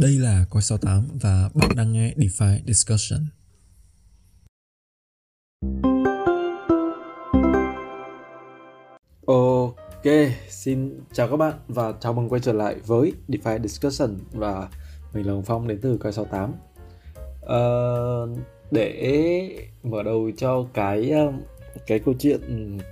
Đây 0.00 0.18
là 0.18 0.44
Coi 0.50 0.62
68 0.62 1.08
và 1.20 1.50
bạn 1.54 1.70
đang 1.76 1.92
nghe 1.92 2.14
DeFi 2.16 2.58
Discussion. 2.66 3.20
Ok, 9.26 10.04
xin 10.48 11.00
chào 11.12 11.28
các 11.28 11.36
bạn 11.36 11.54
và 11.68 11.92
chào 12.00 12.12
mừng 12.12 12.28
quay 12.28 12.40
trở 12.40 12.52
lại 12.52 12.76
với 12.86 13.12
DeFi 13.28 13.62
Discussion 13.62 14.18
và 14.32 14.68
mình 15.12 15.26
là 15.26 15.32
Hồng 15.32 15.42
Phong 15.42 15.68
đến 15.68 15.78
từ 15.82 15.96
Coi 15.96 16.12
68. 16.12 16.50
Uh, 16.50 16.56
ờ, 17.40 18.28
để 18.70 19.68
mở 19.82 20.02
đầu 20.02 20.30
cho 20.36 20.66
cái 20.74 21.10
ờ, 21.10 21.32
cái 21.86 21.98
câu 21.98 22.14
chuyện 22.18 22.40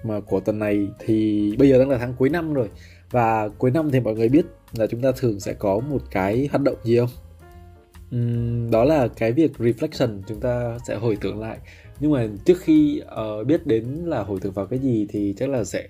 mà 0.02 0.20
của 0.20 0.40
tuần 0.40 0.58
này 0.58 0.86
thì 0.98 1.56
bây 1.58 1.68
giờ 1.68 1.78
đang 1.78 1.90
là 1.90 1.98
tháng 1.98 2.14
cuối 2.18 2.28
năm 2.28 2.54
rồi 2.54 2.68
và 3.10 3.48
cuối 3.48 3.70
năm 3.70 3.90
thì 3.90 4.00
mọi 4.00 4.14
người 4.14 4.28
biết 4.28 4.46
là 4.74 4.86
chúng 4.86 5.02
ta 5.02 5.12
thường 5.16 5.40
sẽ 5.40 5.52
có 5.52 5.80
một 5.90 6.02
cái 6.10 6.48
hoạt 6.50 6.62
động 6.62 6.76
gì 6.84 6.98
không? 6.98 7.08
Uhm, 8.16 8.70
đó 8.70 8.84
là 8.84 9.08
cái 9.16 9.32
việc 9.32 9.52
reflection 9.58 10.22
chúng 10.28 10.40
ta 10.40 10.78
sẽ 10.86 10.96
hồi 10.96 11.16
tưởng 11.20 11.40
lại. 11.40 11.58
Nhưng 12.00 12.12
mà 12.12 12.26
trước 12.44 12.58
khi 12.60 13.02
uh, 13.04 13.46
biết 13.46 13.66
đến 13.66 13.84
là 13.84 14.22
hồi 14.22 14.38
tưởng 14.42 14.52
vào 14.52 14.66
cái 14.66 14.78
gì 14.78 15.06
thì 15.08 15.34
chắc 15.38 15.48
là 15.48 15.64
sẽ 15.64 15.88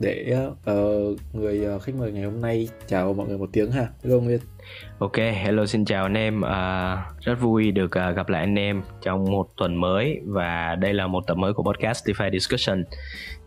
để 0.00 0.36
uh, 0.70 1.18
người 1.32 1.66
uh, 1.76 1.82
khách 1.82 1.94
mời 1.94 2.12
ngày 2.12 2.24
hôm 2.24 2.40
nay 2.40 2.68
chào 2.86 3.14
mọi 3.14 3.28
người 3.28 3.38
một 3.38 3.48
tiếng 3.52 3.70
ha. 3.70 3.86
Hello 4.04 4.18
nguyên. 4.18 4.38
Ok 4.98 5.16
hello 5.16 5.66
xin 5.66 5.84
chào 5.84 6.02
anh 6.02 6.14
em. 6.14 6.40
Uh, 6.40 7.22
rất 7.24 7.34
vui 7.40 7.70
được 7.70 7.90
uh, 8.10 8.16
gặp 8.16 8.28
lại 8.28 8.40
anh 8.40 8.58
em 8.58 8.82
trong 9.02 9.24
một 9.24 9.48
tuần 9.56 9.80
mới. 9.80 10.20
Và 10.26 10.74
đây 10.74 10.94
là 10.94 11.06
một 11.06 11.26
tập 11.26 11.34
mới 11.34 11.52
của 11.52 11.62
podcast 11.62 12.08
DeFi 12.08 12.32
Discussion. 12.32 12.84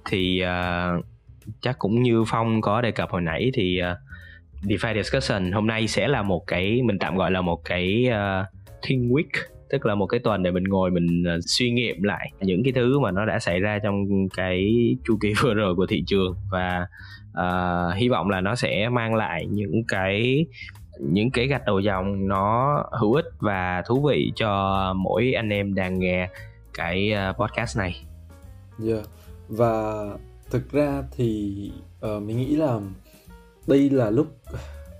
Thì 0.09 0.41
uh, 0.44 1.05
chắc 1.61 1.80
cũng 1.80 2.03
như 2.03 2.23
phong 2.27 2.61
có 2.61 2.81
đề 2.81 2.91
cập 2.91 3.09
hồi 3.09 3.22
nãy 3.22 3.52
thì 3.53 3.81
uh, 3.91 3.97
DeFi 4.62 5.04
Discussion 5.04 5.52
hôm 5.52 5.68
nay 5.68 5.88
sẽ 5.88 6.08
là 6.08 6.23
một 6.23 6.48
cái 6.48 6.81
mình 6.81 7.00
tạm 7.00 7.17
gọi 7.17 7.31
là 7.31 7.42
một 7.42 7.66
cái 7.66 8.08
ờ, 8.11 8.42
uh, 8.42 8.48
think 8.81 9.12
week 9.12 9.42
tức 9.70 9.86
là 9.86 9.95
một 9.95 10.08
cái 10.08 10.20
tuần 10.20 10.44
để 10.44 10.52
mình 10.52 10.64
ngồi 10.64 10.92
mình 10.92 11.23
ờ, 11.28 11.39
suy 11.42 11.72
nghiệm 11.72 12.03
lại 12.03 12.31
những 12.42 12.64
cái 12.64 12.73
thứ 12.73 13.00
mà 13.00 13.12
nó 13.12 13.25
đã 13.25 13.39
xảy 13.39 13.59
ra 13.59 13.80
trong 13.84 14.06
cái 14.36 14.75
chu 15.08 15.17
kỳ 15.22 15.34
vừa 15.42 15.53
rồi 15.53 15.75
của 15.75 15.86
thị 15.86 16.03
trường 16.08 16.36
và 16.52 16.88
uh, 17.31 17.95
hy 17.95 18.09
vọng 18.09 18.30
là 18.30 18.42
nó 18.42 18.56
sẽ 18.56 18.89
mang 18.89 19.16
lại 19.16 19.45
những 19.45 19.84
cái 19.88 20.45
những 21.00 21.31
cái 21.31 21.47
gạch 21.47 21.66
đầu 21.66 21.80
dòng 21.80 22.28
nó 22.28 22.84
hữu 23.00 23.14
ích 23.14 23.25
và 23.40 23.84
thú 23.88 24.02
vị 24.08 24.31
cho 24.36 24.94
mỗi 24.97 25.34
anh 25.34 25.50
em 25.50 25.75
đang 25.75 26.00
nghe 26.00 26.30
cái 26.73 27.14
podcast 27.38 27.78
này. 27.78 28.06
Yeah. 28.88 29.06
Và 29.50 30.06
thực 30.50 30.72
ra 30.72 31.03
thì 31.12 31.72
uh, 32.06 32.23
mình 32.23 32.38
nghĩ 32.38 32.56
là 32.56 32.80
đây 33.67 33.89
là 33.89 34.09
lúc 34.09 34.27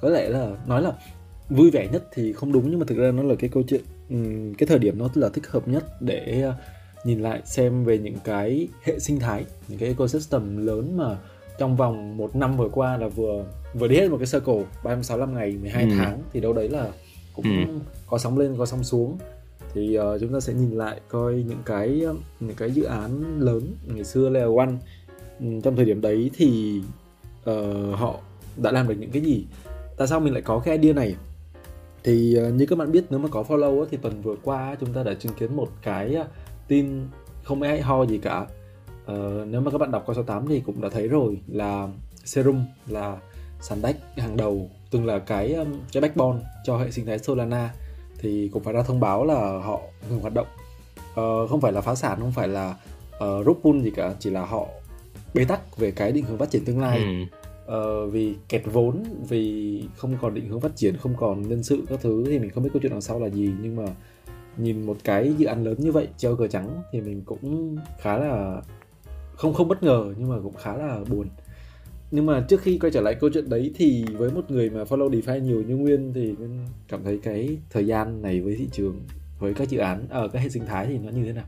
có 0.02 0.10
lẽ 0.10 0.30
là 0.30 0.52
nói 0.68 0.82
là 0.82 0.94
vui 1.50 1.72
vẻ 1.72 1.88
nhất 1.92 2.04
thì 2.14 2.34
không 2.34 2.52
đúng 2.52 2.70
nhưng 2.70 2.80
mà 2.80 2.86
thực 2.88 2.98
ra 2.98 3.12
nó 3.12 3.24
là 3.24 3.36
cái 3.40 3.50
câu 3.50 3.64
chuyện 3.68 3.82
um, 4.10 4.54
cái 4.54 4.68
thời 4.68 4.80
điểm 4.80 4.98
nó 4.98 5.10
là 5.14 5.30
thích 5.30 5.48
hợp 5.48 5.68
nhất 5.68 6.02
để 6.02 6.46
uh, 6.50 6.56
nhìn 7.06 7.22
lại 7.22 7.42
xem 7.46 7.84
về 7.84 7.98
những 7.98 8.18
cái 8.24 8.68
hệ 8.84 9.00
sinh 9.00 9.20
thái 9.20 9.46
những 9.68 9.80
cái 9.80 9.90
ecosystem 9.90 10.66
lớn 10.66 10.98
mà 10.98 11.18
trong 11.58 11.76
vòng 11.76 12.18
một 12.18 12.36
năm 12.36 12.58
vừa 12.58 12.70
qua 12.70 12.98
là 12.98 13.08
vừa 13.08 13.46
vừa 13.74 13.88
đi 13.88 13.96
hết 13.96 14.12
một 14.12 14.18
cái 14.18 14.28
circle 14.32 14.64
365 14.84 15.34
ngày 15.34 15.58
12 15.62 15.84
ừ. 15.84 15.90
tháng 15.98 16.22
thì 16.34 16.40
đâu 16.40 16.54
đấy 16.54 16.70
là 16.70 16.92
cũng 17.36 17.46
ừ. 17.46 17.80
có 18.08 18.18
sóng 18.18 18.38
lên 18.38 18.56
có 18.58 18.66
sóng 18.66 18.84
xuống 18.84 19.18
thì 19.74 20.00
uh, 20.00 20.22
chúng 20.22 20.34
ta 20.34 20.40
sẽ 20.40 20.54
nhìn 20.54 20.72
lại 20.72 21.02
coi 21.08 21.34
những 21.34 21.62
cái 21.66 22.04
những 22.40 22.56
cái 22.58 22.72
dự 22.72 22.84
án 22.84 23.40
lớn 23.40 23.76
ngày 23.88 24.04
xưa 24.04 24.30
là 24.30 24.46
One 24.58 24.74
Ừ, 25.40 25.46
trong 25.64 25.76
thời 25.76 25.86
điểm 25.86 26.02
đấy 26.02 26.32
thì 26.34 26.82
uh, 27.50 27.56
họ 27.96 28.20
đã 28.58 28.72
làm 28.72 28.88
được 28.88 28.96
những 29.00 29.12
cái 29.12 29.22
gì? 29.22 29.46
Tại 29.98 30.08
sao 30.08 30.20
mình 30.20 30.34
lại 30.34 30.42
có 30.42 30.60
cái 30.60 30.78
idea 30.78 30.94
này? 30.94 31.16
Thì 32.04 32.36
ờ, 32.36 32.50
như 32.50 32.66
các 32.66 32.78
bạn 32.78 32.92
biết 32.92 33.04
nếu 33.10 33.20
mà 33.20 33.30
có 33.32 33.44
follow 33.48 33.86
thì 33.92 33.98
tuần 33.98 34.22
vừa 34.22 34.36
qua 34.44 34.76
chúng 34.80 34.94
ta 34.94 35.04
đã 35.04 35.14
chứng 35.14 35.34
kiến 35.34 35.56
một 35.56 35.68
cái 35.82 36.16
ờ, 36.16 36.26
tin 36.68 37.08
không 37.44 37.62
ai 37.62 37.82
ho 37.82 38.06
gì 38.06 38.18
cả. 38.18 38.46
Ờ, 39.06 39.46
nếu 39.50 39.62
mà 39.62 39.72
các 39.72 39.78
bạn 39.78 39.92
đọc 39.92 40.04
coi 40.08 40.16
số 40.16 40.24
8 40.24 40.48
thì 40.48 40.60
cũng 40.66 40.82
đã 40.82 40.90
thấy 40.90 41.08
rồi 41.08 41.38
là 41.48 41.88
Serum 42.26 42.66
là 42.88 43.18
sàn 43.62 43.82
đách 43.82 43.96
hàng 44.18 44.38
đầu 44.38 44.70
từng 44.92 45.06
là 45.06 45.20
cái 45.20 45.58
cái 45.94 46.02
backbone 46.02 46.38
cho 46.64 46.78
hệ 46.78 46.92
sinh 46.92 47.06
thái 47.06 47.20
Solana. 47.20 47.74
Thì 48.20 48.50
cũng 48.54 48.64
phải 48.64 48.74
ra 48.74 48.84
thông 48.84 49.00
báo 49.00 49.26
là 49.26 49.60
họ 49.64 49.82
ngừng 50.10 50.20
hoạt 50.20 50.34
động. 50.34 50.48
Uh, 51.12 51.50
không 51.50 51.62
phải 51.62 51.72
là 51.72 51.82
phá 51.82 51.96
sản 51.96 52.20
không 52.20 52.32
phải 52.32 52.48
là 52.48 52.76
uh, 53.16 53.46
rút 53.46 53.60
pool 53.64 53.82
gì 53.82 53.92
cả 53.96 54.14
chỉ 54.20 54.30
là 54.30 54.46
họ 54.46 54.68
bế 55.34 55.46
tắc 55.46 55.78
về 55.78 55.92
cái 55.92 56.12
định 56.12 56.26
hướng 56.26 56.38
phát 56.38 56.50
triển 56.50 56.66
tương 56.66 56.82
lai. 56.82 56.98
Ừ 56.98 57.38
uh, 57.66 58.12
vì 58.12 58.36
kẹt 58.50 58.62
vốn 58.66 59.04
vì 59.30 59.84
không 59.98 60.18
còn 60.22 60.34
định 60.34 60.50
hướng 60.50 60.62
phát 60.62 60.76
triển 60.76 60.98
không 60.98 61.16
còn 61.18 61.42
nhân 61.42 61.64
sự 61.64 61.84
các 61.90 62.00
thứ 62.02 62.24
thì 62.28 62.40
mình 62.40 62.50
không 62.50 62.64
biết 62.64 62.70
câu 62.74 62.82
chuyện 62.82 62.92
đằng 62.92 63.02
sau 63.02 63.20
là 63.20 63.30
gì 63.30 63.52
nhưng 63.62 63.76
mà 63.76 63.86
nhìn 64.58 64.86
một 64.86 64.98
cái 65.04 65.34
dự 65.38 65.46
án 65.46 65.64
lớn 65.64 65.76
như 65.78 65.92
vậy 65.92 66.08
treo 66.18 66.36
cờ 66.36 66.48
trắng 66.48 66.82
thì 66.92 67.02
mình 67.02 67.22
cũng 67.26 67.78
khá 68.00 68.18
là 68.18 68.62
không 69.36 69.54
không 69.54 69.68
bất 69.68 69.84
ngờ 69.84 70.14
nhưng 70.18 70.30
mà 70.30 70.36
cũng 70.44 70.54
khá 70.54 70.78
là 70.78 71.00
buồn 71.10 71.28
nhưng 72.12 72.26
mà 72.26 72.46
trước 72.48 72.62
khi 72.62 72.78
quay 72.78 72.92
trở 72.92 73.02
lại 73.02 73.16
câu 73.16 73.30
chuyện 73.34 73.50
đấy 73.50 73.72
thì 73.76 74.06
với 74.14 74.32
một 74.32 74.52
người 74.52 74.70
mà 74.70 74.84
follow 74.84 75.10
DeFi 75.10 75.40
nhiều 75.40 75.64
như 75.68 75.76
Nguyên 75.76 76.14
thì 76.14 76.36
Nguyên 76.38 76.66
cảm 76.88 77.04
thấy 77.04 77.20
cái 77.24 77.58
thời 77.70 77.88
gian 77.88 78.22
này 78.22 78.42
với 78.42 78.56
thị 78.56 78.68
trường 78.72 79.02
với 79.40 79.54
các 79.54 79.70
dự 79.70 79.78
án 79.78 80.08
ở 80.10 80.28
các 80.28 80.40
hệ 80.42 80.50
sinh 80.50 80.66
thái 80.66 80.86
thì 80.86 80.98
nó 80.98 81.12
như 81.12 81.26
thế 81.26 81.34
nào? 81.34 81.46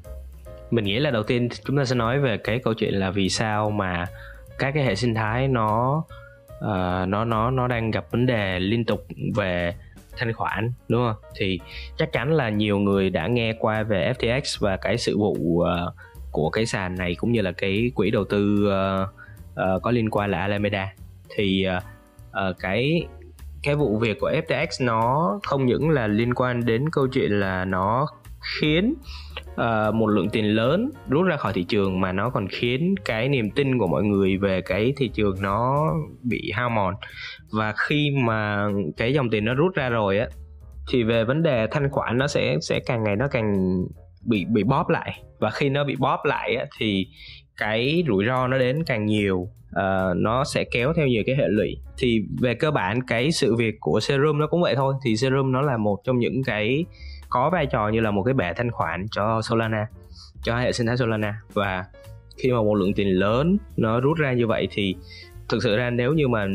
mình 0.71 0.85
nghĩ 0.85 0.99
là 0.99 1.11
đầu 1.11 1.23
tiên 1.23 1.49
chúng 1.65 1.77
ta 1.77 1.85
sẽ 1.85 1.95
nói 1.95 2.19
về 2.19 2.37
cái 2.43 2.59
câu 2.63 2.73
chuyện 2.73 2.93
là 2.93 3.11
vì 3.11 3.29
sao 3.29 3.69
mà 3.69 4.05
các 4.59 4.71
cái 4.73 4.83
hệ 4.83 4.95
sinh 4.95 5.13
thái 5.13 5.47
nó 5.47 6.03
uh, 6.57 7.07
nó 7.07 7.25
nó 7.25 7.51
nó 7.51 7.67
đang 7.67 7.91
gặp 7.91 8.05
vấn 8.11 8.25
đề 8.25 8.59
liên 8.59 8.85
tục 8.85 9.05
về 9.35 9.75
thanh 10.17 10.33
khoản 10.33 10.71
đúng 10.87 11.07
không? 11.07 11.15
Thì 11.35 11.59
chắc 11.97 12.11
chắn 12.11 12.33
là 12.33 12.49
nhiều 12.49 12.79
người 12.79 13.09
đã 13.09 13.27
nghe 13.27 13.53
qua 13.59 13.83
về 13.83 14.13
FTX 14.17 14.57
và 14.59 14.77
cái 14.77 14.97
sự 14.97 15.17
vụ 15.17 15.33
uh, 15.33 15.67
của 16.31 16.49
cái 16.49 16.65
sàn 16.65 16.95
này 16.95 17.15
cũng 17.15 17.31
như 17.31 17.41
là 17.41 17.51
cái 17.51 17.91
quỹ 17.95 18.11
đầu 18.11 18.23
tư 18.23 18.67
uh, 18.67 19.09
uh, 19.51 19.81
có 19.81 19.91
liên 19.91 20.09
quan 20.09 20.31
là 20.31 20.39
Alameda. 20.39 20.93
Thì 21.35 21.65
uh, 21.77 21.83
uh, 22.49 22.55
cái 22.59 23.07
cái 23.63 23.75
vụ 23.75 23.97
việc 23.97 24.19
của 24.19 24.31
FTX 24.31 24.85
nó 24.85 25.39
không 25.43 25.65
những 25.65 25.89
là 25.89 26.07
liên 26.07 26.33
quan 26.33 26.65
đến 26.65 26.89
câu 26.89 27.07
chuyện 27.07 27.31
là 27.31 27.65
nó 27.65 28.07
khiến 28.41 28.93
uh, 29.61 29.95
một 29.95 30.07
lượng 30.07 30.29
tiền 30.29 30.45
lớn 30.45 30.89
rút 31.09 31.25
ra 31.25 31.37
khỏi 31.37 31.53
thị 31.53 31.63
trường 31.63 31.99
mà 32.01 32.11
nó 32.11 32.29
còn 32.29 32.47
khiến 32.47 32.95
cái 33.05 33.29
niềm 33.29 33.51
tin 33.51 33.77
của 33.77 33.87
mọi 33.87 34.03
người 34.03 34.37
về 34.37 34.61
cái 34.61 34.93
thị 34.97 35.07
trường 35.07 35.35
nó 35.41 35.91
bị 36.23 36.51
hao 36.53 36.69
mòn. 36.69 36.93
Và 37.51 37.73
khi 37.77 38.11
mà 38.25 38.67
cái 38.97 39.13
dòng 39.13 39.29
tiền 39.29 39.45
nó 39.45 39.53
rút 39.53 39.75
ra 39.75 39.89
rồi 39.89 40.19
á 40.19 40.27
thì 40.91 41.03
về 41.03 41.23
vấn 41.23 41.43
đề 41.43 41.67
thanh 41.71 41.89
khoản 41.91 42.17
nó 42.17 42.27
sẽ 42.27 42.57
sẽ 42.61 42.79
càng 42.85 43.03
ngày 43.03 43.15
nó 43.15 43.27
càng 43.27 43.53
bị 44.25 44.45
bị 44.45 44.63
bóp 44.63 44.89
lại. 44.89 45.23
Và 45.39 45.49
khi 45.49 45.69
nó 45.69 45.83
bị 45.83 45.95
bóp 45.99 46.19
lại 46.25 46.55
á, 46.55 46.65
thì 46.79 47.07
cái 47.57 48.03
rủi 48.07 48.25
ro 48.25 48.47
nó 48.47 48.57
đến 48.57 48.83
càng 48.85 49.05
nhiều 49.05 49.37
uh, 49.39 50.17
nó 50.17 50.43
sẽ 50.43 50.63
kéo 50.71 50.93
theo 50.93 51.07
nhiều 51.07 51.23
cái 51.25 51.35
hệ 51.35 51.47
lụy. 51.47 51.77
Thì 51.97 52.21
về 52.41 52.53
cơ 52.53 52.71
bản 52.71 52.99
cái 53.07 53.31
sự 53.31 53.55
việc 53.55 53.75
của 53.79 53.99
serum 53.99 54.39
nó 54.39 54.47
cũng 54.47 54.61
vậy 54.61 54.75
thôi. 54.75 54.93
Thì 55.05 55.17
serum 55.17 55.51
nó 55.51 55.61
là 55.61 55.77
một 55.77 55.97
trong 56.03 56.19
những 56.19 56.43
cái 56.45 56.85
có 57.37 57.49
vai 57.49 57.65
trò 57.65 57.87
như 57.87 57.99
là 57.99 58.11
một 58.11 58.23
cái 58.23 58.33
bệ 58.33 58.53
thanh 58.53 58.71
khoản 58.71 59.05
cho 59.11 59.41
Solana 59.41 59.87
cho 60.43 60.57
hệ 60.57 60.71
sinh 60.71 60.87
thái 60.87 60.97
Solana. 60.97 61.41
Và 61.53 61.85
khi 62.37 62.51
mà 62.51 62.61
một 62.61 62.75
lượng 62.75 62.93
tiền 62.93 63.07
lớn 63.07 63.57
nó 63.77 63.99
rút 63.99 64.17
ra 64.17 64.33
như 64.33 64.47
vậy 64.47 64.67
thì 64.71 64.95
thực 65.49 65.63
sự 65.63 65.77
ra 65.77 65.89
nếu 65.89 66.13
như 66.13 66.27
mà 66.27 66.47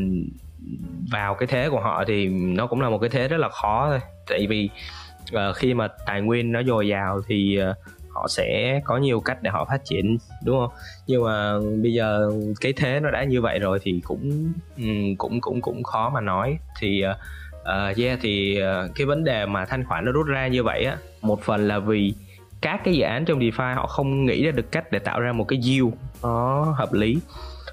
vào 1.11 1.35
cái 1.35 1.47
thế 1.47 1.69
của 1.69 1.79
họ 1.79 2.03
thì 2.07 2.27
nó 2.29 2.67
cũng 2.67 2.81
là 2.81 2.89
một 2.89 2.97
cái 2.97 3.09
thế 3.09 3.27
rất 3.27 3.37
là 3.37 3.49
khó 3.49 3.87
thôi. 3.89 3.99
Tại 4.29 4.47
vì 4.49 4.69
uh, 5.35 5.55
khi 5.55 5.73
mà 5.73 5.87
tài 6.05 6.21
nguyên 6.21 6.51
nó 6.51 6.63
dồi 6.63 6.87
dào 6.87 7.21
thì 7.27 7.59
uh, 7.71 7.77
họ 8.09 8.27
sẽ 8.29 8.81
có 8.85 8.97
nhiều 8.97 9.19
cách 9.19 9.37
để 9.41 9.51
họ 9.51 9.65
phát 9.65 9.85
triển 9.85 10.17
đúng 10.45 10.59
không? 10.59 10.71
Nhưng 11.07 11.23
mà 11.23 11.59
bây 11.83 11.93
giờ 11.93 12.31
cái 12.61 12.73
thế 12.73 12.99
nó 12.99 13.11
đã 13.11 13.23
như 13.23 13.41
vậy 13.41 13.59
rồi 13.59 13.79
thì 13.81 14.01
cũng 14.03 14.53
um, 14.77 15.15
cũng 15.17 15.41
cũng 15.41 15.61
cũng 15.61 15.83
khó 15.83 16.09
mà 16.09 16.21
nói. 16.21 16.57
Thì 16.79 17.03
uh, 17.11 17.17
uh, 17.63 17.97
yeah 17.97 18.19
thì 18.21 18.61
uh, 18.61 18.91
cái 18.95 19.05
vấn 19.05 19.23
đề 19.23 19.45
mà 19.45 19.65
thanh 19.65 19.85
khoản 19.85 20.05
nó 20.05 20.11
rút 20.11 20.27
ra 20.27 20.47
như 20.47 20.63
vậy 20.63 20.85
á 20.85 20.97
một 21.21 21.41
phần 21.41 21.67
là 21.67 21.79
vì 21.79 22.13
các 22.61 22.81
cái 22.83 22.93
dự 22.93 23.03
án 23.03 23.25
trong 23.25 23.39
DeFi 23.39 23.75
họ 23.75 23.87
không 23.87 24.25
nghĩ 24.25 24.45
ra 24.45 24.51
được 24.51 24.71
cách 24.71 24.91
để 24.91 24.99
tạo 24.99 25.19
ra 25.19 25.31
một 25.31 25.43
cái 25.43 25.59
yield 25.63 25.93
nó 26.23 26.63
hợp 26.77 26.93
lý. 26.93 27.17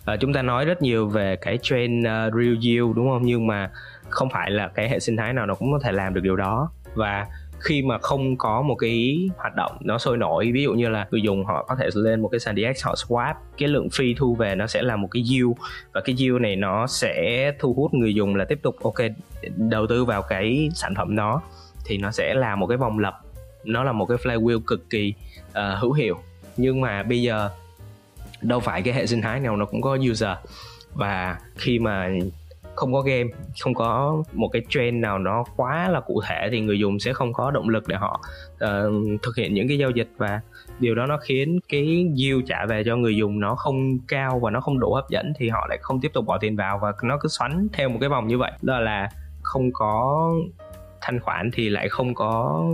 À, 0.04 0.16
chúng 0.16 0.32
ta 0.32 0.42
nói 0.42 0.64
rất 0.64 0.82
nhiều 0.82 1.08
về 1.08 1.36
cái 1.36 1.58
trend 1.62 2.06
uh, 2.06 2.34
real 2.34 2.56
yield 2.60 2.96
đúng 2.96 3.10
không? 3.10 3.22
Nhưng 3.24 3.46
mà 3.46 3.70
không 4.08 4.30
phải 4.30 4.50
là 4.50 4.68
cái 4.68 4.88
hệ 4.88 5.00
sinh 5.00 5.16
thái 5.16 5.32
nào 5.32 5.46
nó 5.46 5.54
cũng 5.54 5.72
có 5.72 5.78
thể 5.82 5.92
làm 5.92 6.14
được 6.14 6.20
điều 6.20 6.36
đó. 6.36 6.70
Và 6.94 7.26
khi 7.60 7.82
mà 7.82 7.98
không 7.98 8.36
có 8.36 8.62
một 8.62 8.74
cái 8.74 9.28
hoạt 9.36 9.54
động 9.56 9.76
nó 9.80 9.98
sôi 9.98 10.16
nổi 10.16 10.50
ví 10.54 10.62
dụ 10.62 10.72
như 10.72 10.88
là 10.88 11.06
người 11.10 11.22
dùng 11.22 11.44
họ 11.44 11.64
có 11.68 11.76
thể 11.76 11.88
lên 11.94 12.20
một 12.20 12.28
cái 12.28 12.40
sàn 12.40 12.56
DX 12.56 12.84
họ 12.84 12.94
swap 12.94 13.34
cái 13.58 13.68
lượng 13.68 13.88
phi 13.90 14.14
thu 14.14 14.34
về 14.34 14.54
nó 14.54 14.66
sẽ 14.66 14.82
là 14.82 14.96
một 14.96 15.08
cái 15.10 15.24
yield 15.30 15.52
và 15.92 16.00
cái 16.00 16.16
yield 16.18 16.40
này 16.40 16.56
nó 16.56 16.86
sẽ 16.86 17.52
thu 17.58 17.74
hút 17.74 17.94
người 17.94 18.14
dùng 18.14 18.36
là 18.36 18.44
tiếp 18.44 18.58
tục 18.62 18.76
ok 18.82 18.98
đầu 19.56 19.86
tư 19.86 20.04
vào 20.04 20.22
cái 20.22 20.68
sản 20.74 20.94
phẩm 20.94 21.16
đó 21.16 21.42
thì 21.84 21.98
nó 21.98 22.10
sẽ 22.10 22.34
là 22.34 22.56
một 22.56 22.66
cái 22.66 22.76
vòng 22.76 22.98
lập 22.98 23.20
nó 23.64 23.84
là 23.84 23.92
một 23.92 24.06
cái 24.06 24.18
flywheel 24.18 24.60
cực 24.66 24.90
kỳ 24.90 25.14
uh, 25.48 25.54
hữu 25.78 25.92
hiệu. 25.92 26.18
Nhưng 26.56 26.80
mà 26.80 27.02
bây 27.02 27.22
giờ 27.22 27.50
đâu 28.42 28.60
phải 28.60 28.82
cái 28.82 28.94
hệ 28.94 29.06
sinh 29.06 29.22
thái 29.22 29.40
nào 29.40 29.56
nó 29.56 29.64
cũng 29.64 29.82
có 29.82 29.98
user 30.10 30.36
và 30.94 31.38
khi 31.56 31.78
mà 31.78 32.08
không 32.80 32.92
có 32.92 33.00
game 33.00 33.30
không 33.60 33.74
có 33.74 34.22
một 34.32 34.48
cái 34.48 34.62
trend 34.68 35.02
nào 35.02 35.18
nó 35.18 35.44
quá 35.56 35.88
là 35.88 36.00
cụ 36.00 36.20
thể 36.28 36.48
thì 36.50 36.60
người 36.60 36.78
dùng 36.78 36.98
sẽ 36.98 37.12
không 37.12 37.32
có 37.32 37.50
động 37.50 37.68
lực 37.68 37.88
để 37.88 37.96
họ 37.96 38.20
uh, 38.54 39.20
thực 39.22 39.36
hiện 39.36 39.54
những 39.54 39.68
cái 39.68 39.78
giao 39.78 39.90
dịch 39.90 40.08
và 40.16 40.40
điều 40.78 40.94
đó 40.94 41.06
nó 41.06 41.16
khiến 41.16 41.60
cái 41.68 42.06
yield 42.16 42.46
trả 42.46 42.66
về 42.66 42.82
cho 42.84 42.96
người 42.96 43.16
dùng 43.16 43.40
nó 43.40 43.54
không 43.54 43.98
cao 44.08 44.38
và 44.38 44.50
nó 44.50 44.60
không 44.60 44.80
đủ 44.80 44.94
hấp 44.94 45.04
dẫn 45.10 45.32
thì 45.38 45.48
họ 45.48 45.66
lại 45.68 45.78
không 45.82 46.00
tiếp 46.00 46.10
tục 46.14 46.26
bỏ 46.26 46.38
tiền 46.38 46.56
vào 46.56 46.78
và 46.82 46.92
nó 47.02 47.18
cứ 47.20 47.28
xoắn 47.28 47.68
theo 47.72 47.88
một 47.88 47.98
cái 48.00 48.08
vòng 48.08 48.26
như 48.26 48.38
vậy. 48.38 48.52
Đó 48.62 48.80
là 48.80 49.08
không 49.42 49.70
có 49.72 50.30
thanh 51.00 51.20
khoản 51.20 51.50
thì 51.52 51.68
lại 51.68 51.88
không 51.88 52.14
có 52.14 52.64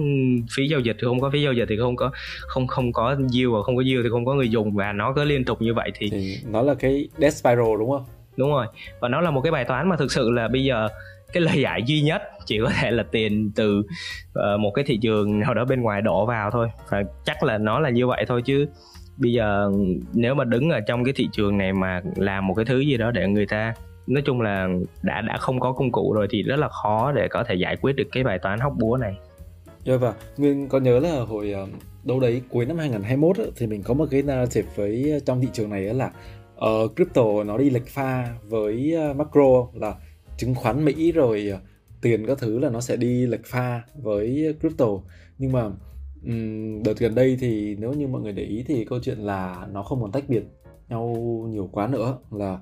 phí 0.56 0.68
giao 0.68 0.80
dịch 0.80 0.96
thì 1.00 1.06
không 1.06 1.20
có 1.20 1.30
phí 1.30 1.42
giao 1.42 1.52
dịch 1.52 1.66
thì 1.68 1.76
không 1.76 1.96
có 1.96 2.10
không 2.40 2.66
không 2.66 2.92
có 2.92 3.16
yield 3.32 3.52
và 3.52 3.62
không 3.62 3.76
có 3.76 3.82
yield 3.82 4.04
thì 4.04 4.10
không 4.10 4.24
có 4.24 4.34
người 4.34 4.48
dùng 4.48 4.74
và 4.74 4.92
nó 4.92 5.12
cứ 5.12 5.24
liên 5.24 5.44
tục 5.44 5.62
như 5.62 5.74
vậy 5.74 5.90
thì, 5.94 6.10
thì 6.10 6.36
nó 6.50 6.62
là 6.62 6.74
cái 6.74 7.08
death 7.18 7.34
spiral 7.34 7.78
đúng 7.78 7.90
không? 7.90 8.04
Đúng 8.36 8.50
rồi. 8.50 8.66
Và 9.00 9.08
nó 9.08 9.20
là 9.20 9.30
một 9.30 9.40
cái 9.40 9.52
bài 9.52 9.64
toán 9.64 9.88
mà 9.88 9.96
thực 9.96 10.12
sự 10.12 10.30
là 10.30 10.48
bây 10.48 10.64
giờ 10.64 10.88
cái 11.32 11.40
lời 11.40 11.60
giải 11.60 11.82
duy 11.86 12.02
nhất 12.02 12.22
chỉ 12.46 12.58
có 12.64 12.70
thể 12.80 12.90
là 12.90 13.04
tiền 13.10 13.50
từ 13.56 13.78
uh, 13.78 14.60
một 14.60 14.70
cái 14.70 14.84
thị 14.84 14.98
trường 15.02 15.40
nào 15.40 15.54
đó 15.54 15.64
bên 15.64 15.82
ngoài 15.82 16.02
đổ 16.02 16.26
vào 16.26 16.50
thôi. 16.50 16.68
Và 16.88 17.02
chắc 17.24 17.42
là 17.42 17.58
nó 17.58 17.78
là 17.78 17.90
như 17.90 18.06
vậy 18.06 18.24
thôi 18.28 18.42
chứ 18.42 18.66
bây 19.16 19.32
giờ 19.32 19.70
nếu 20.12 20.34
mà 20.34 20.44
đứng 20.44 20.70
ở 20.70 20.80
trong 20.80 21.04
cái 21.04 21.14
thị 21.16 21.28
trường 21.32 21.58
này 21.58 21.72
mà 21.72 22.02
làm 22.16 22.46
một 22.46 22.54
cái 22.54 22.64
thứ 22.64 22.78
gì 22.78 22.96
đó 22.96 23.10
để 23.10 23.28
người 23.28 23.46
ta 23.46 23.74
nói 24.06 24.22
chung 24.26 24.40
là 24.40 24.68
đã 25.02 25.20
đã 25.20 25.36
không 25.36 25.60
có 25.60 25.72
công 25.72 25.92
cụ 25.92 26.12
rồi 26.12 26.26
thì 26.30 26.42
rất 26.42 26.56
là 26.56 26.68
khó 26.68 27.12
để 27.12 27.28
có 27.28 27.44
thể 27.44 27.54
giải 27.54 27.76
quyết 27.76 27.96
được 27.96 28.08
cái 28.12 28.24
bài 28.24 28.38
toán 28.38 28.60
hóc 28.60 28.72
búa 28.78 28.96
này. 28.96 29.16
Rồi 29.84 29.98
và 29.98 30.14
Nguyên 30.36 30.68
có 30.68 30.78
nhớ 30.78 30.98
là 30.98 31.20
hồi 31.28 31.52
ờ, 31.52 31.66
đâu 32.04 32.20
đấy 32.20 32.42
cuối 32.48 32.66
năm 32.66 32.78
2021 32.78 33.36
ấy, 33.38 33.50
thì 33.56 33.66
mình 33.66 33.82
có 33.82 33.94
một 33.94 34.06
cái 34.10 34.22
narrative 34.22 34.68
với 34.76 35.10
ờ, 35.12 35.20
trong 35.20 35.40
thị 35.40 35.48
trường 35.52 35.70
này 35.70 35.82
là 35.82 36.10
uh, 36.64 36.96
crypto 36.96 37.44
nó 37.44 37.58
đi 37.58 37.70
lệch 37.70 37.86
pha 37.88 38.36
với 38.48 38.94
uh, 39.10 39.16
macro 39.16 39.66
là 39.74 39.94
chứng 40.36 40.54
khoán 40.54 40.84
Mỹ 40.84 41.12
rồi 41.12 41.50
uh, 41.54 41.60
tiền 42.00 42.26
các 42.26 42.38
thứ 42.38 42.58
là 42.58 42.70
nó 42.70 42.80
sẽ 42.80 42.96
đi 42.96 43.26
lệch 43.26 43.46
pha 43.46 43.82
với 43.94 44.54
crypto. 44.60 44.86
Nhưng 45.38 45.52
mà 45.52 45.70
um, 46.24 46.82
đợt 46.82 46.98
gần 46.98 47.14
đây 47.14 47.36
thì 47.40 47.76
nếu 47.78 47.92
như 47.92 48.06
mọi 48.06 48.22
người 48.22 48.32
để 48.32 48.42
ý 48.42 48.64
thì 48.66 48.84
câu 48.84 48.98
chuyện 49.02 49.18
là 49.18 49.66
nó 49.72 49.82
không 49.82 50.02
còn 50.02 50.12
tách 50.12 50.28
biệt 50.28 50.44
nhau 50.88 51.16
nhiều 51.50 51.68
quá 51.72 51.86
nữa 51.86 52.18
là 52.30 52.58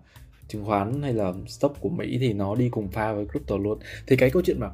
chứng 0.48 0.64
khoán 0.64 1.02
hay 1.02 1.12
là 1.12 1.32
stock 1.46 1.80
của 1.80 1.88
Mỹ 1.88 2.18
thì 2.20 2.32
nó 2.32 2.54
đi 2.54 2.68
cùng 2.68 2.88
pha 2.88 3.12
với 3.12 3.26
crypto 3.26 3.56
luôn. 3.56 3.78
Thì 4.06 4.16
cái 4.16 4.30
câu 4.30 4.42
chuyện 4.42 4.60
mà 4.60 4.70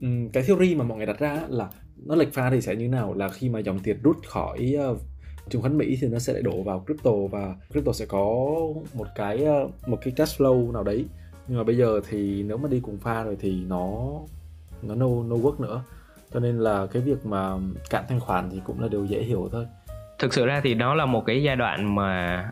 um, 0.00 0.28
cái 0.28 0.42
theory 0.42 0.74
mà 0.74 0.84
mọi 0.84 0.98
người 0.98 1.06
đặt 1.06 1.18
ra 1.18 1.42
là 1.48 1.70
nó 1.96 2.14
lệch 2.14 2.34
pha 2.34 2.50
thì 2.50 2.60
sẽ 2.60 2.76
như 2.76 2.88
nào 2.88 3.14
là 3.14 3.28
khi 3.28 3.48
mà 3.48 3.58
dòng 3.58 3.78
tiền 3.78 4.02
rút 4.02 4.16
khỏi 4.26 4.76
uh, 4.90 4.98
chứng 5.48 5.62
khoán 5.62 5.78
Mỹ 5.78 5.98
thì 6.00 6.08
nó 6.08 6.18
sẽ 6.18 6.32
lại 6.32 6.42
đổ 6.42 6.62
vào 6.62 6.84
crypto 6.86 7.10
và 7.30 7.54
crypto 7.70 7.92
sẽ 7.92 8.06
có 8.06 8.24
một 8.94 9.06
cái 9.14 9.44
ờ, 9.44 9.68
một 9.86 9.98
cái 10.04 10.14
cash 10.16 10.40
flow 10.40 10.72
nào 10.72 10.82
đấy. 10.82 11.04
Nhưng 11.48 11.58
mà 11.58 11.64
bây 11.64 11.76
giờ 11.76 12.00
thì 12.08 12.42
nếu 12.42 12.56
mà 12.56 12.68
đi 12.68 12.80
cùng 12.80 12.98
pha 12.98 13.22
rồi 13.22 13.36
thì 13.40 13.64
nó 13.68 14.12
nó 14.82 14.94
no 14.94 15.06
no 15.06 15.36
work 15.36 15.60
nữa. 15.60 15.82
Cho 16.34 16.40
nên 16.40 16.58
là 16.58 16.86
cái 16.86 17.02
việc 17.02 17.26
mà 17.26 17.52
cạn 17.90 18.04
thanh 18.08 18.20
khoản 18.20 18.50
thì 18.50 18.60
cũng 18.64 18.80
là 18.80 18.88
điều 18.88 19.04
dễ 19.04 19.22
hiểu 19.22 19.48
thôi. 19.52 19.66
Thực 20.18 20.34
sự 20.34 20.46
ra 20.46 20.60
thì 20.64 20.74
đó 20.74 20.94
là 20.94 21.06
một 21.06 21.24
cái 21.26 21.42
giai 21.42 21.56
đoạn 21.56 21.94
mà 21.94 22.50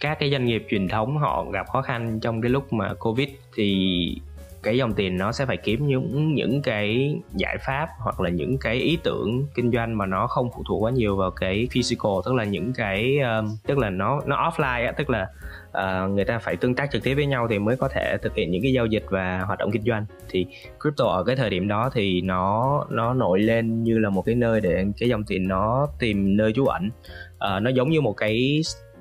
các 0.00 0.18
cái 0.20 0.30
doanh 0.30 0.44
nghiệp 0.44 0.66
truyền 0.70 0.88
thống 0.88 1.18
họ 1.18 1.44
gặp 1.52 1.66
khó 1.68 1.82
khăn 1.82 2.20
trong 2.20 2.40
cái 2.40 2.50
lúc 2.50 2.72
mà 2.72 2.94
covid 2.94 3.28
thì 3.54 4.20
cái 4.62 4.76
dòng 4.76 4.92
tiền 4.92 5.18
nó 5.18 5.32
sẽ 5.32 5.46
phải 5.46 5.56
kiếm 5.56 5.86
những 5.86 6.34
những 6.34 6.62
cái 6.62 7.14
giải 7.34 7.58
pháp 7.66 7.88
hoặc 7.98 8.20
là 8.20 8.30
những 8.30 8.58
cái 8.58 8.76
ý 8.76 8.98
tưởng 9.02 9.46
kinh 9.54 9.70
doanh 9.72 9.98
mà 9.98 10.06
nó 10.06 10.26
không 10.26 10.50
phụ 10.56 10.62
thuộc 10.68 10.82
quá 10.82 10.90
nhiều 10.90 11.16
vào 11.16 11.30
cái 11.30 11.68
physical 11.70 12.12
tức 12.24 12.34
là 12.34 12.44
những 12.44 12.72
cái 12.72 13.18
um, 13.18 13.56
tức 13.66 13.78
là 13.78 13.90
nó 13.90 14.20
nó 14.26 14.50
offline 14.50 14.86
á 14.86 14.92
tức 14.92 15.10
là 15.10 15.28
uh, 15.70 16.10
người 16.10 16.24
ta 16.24 16.38
phải 16.38 16.56
tương 16.56 16.74
tác 16.74 16.90
trực 16.90 17.02
tiếp 17.02 17.14
với 17.14 17.26
nhau 17.26 17.46
thì 17.50 17.58
mới 17.58 17.76
có 17.76 17.88
thể 17.88 18.16
thực 18.22 18.34
hiện 18.34 18.50
những 18.50 18.62
cái 18.62 18.72
giao 18.72 18.86
dịch 18.86 19.04
và 19.10 19.38
hoạt 19.38 19.58
động 19.58 19.70
kinh 19.70 19.82
doanh. 19.82 20.06
Thì 20.28 20.46
crypto 20.80 21.04
ở 21.04 21.24
cái 21.24 21.36
thời 21.36 21.50
điểm 21.50 21.68
đó 21.68 21.90
thì 21.94 22.20
nó 22.20 22.84
nó 22.90 23.14
nổi 23.14 23.40
lên 23.40 23.82
như 23.82 23.98
là 23.98 24.10
một 24.10 24.22
cái 24.22 24.34
nơi 24.34 24.60
để 24.60 24.84
cái 24.98 25.08
dòng 25.08 25.24
tiền 25.24 25.48
nó 25.48 25.86
tìm 25.98 26.36
nơi 26.36 26.52
trú 26.52 26.66
ẩn. 26.66 26.90
Uh, 27.34 27.62
nó 27.62 27.70
giống 27.70 27.90
như 27.90 28.00
một 28.00 28.12
cái 28.12 28.60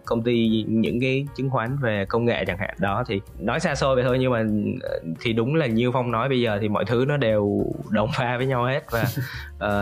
công 0.10 0.24
ty 0.24 0.66
những 0.68 1.00
cái 1.00 1.28
chứng 1.36 1.50
khoán 1.50 1.78
về 1.82 2.06
công 2.06 2.26
nghệ 2.26 2.46
chẳng 2.46 2.58
hạn. 2.58 2.76
Đó 2.80 3.04
thì 3.08 3.22
nói 3.40 3.60
xa 3.60 3.76
xôi 3.76 3.96
vậy 3.96 4.04
thôi 4.04 4.18
nhưng 4.20 4.32
mà 4.32 4.44
ờ, 4.82 5.00
thì 5.22 5.34
đúng 5.34 5.56
là 5.56 5.66
như 5.66 5.92
phong 5.92 6.12
nói 6.12 6.30
bây 6.30 6.42
giờ 6.42 6.58
thì 6.62 6.70
mọi 6.70 6.86
thứ 6.86 7.06
nó 7.08 7.18
đều 7.18 7.66
đồng 7.90 8.10
pha 8.18 8.38
với 8.38 8.46
nhau 8.46 8.66
hết. 8.66 8.84
Và 8.92 9.06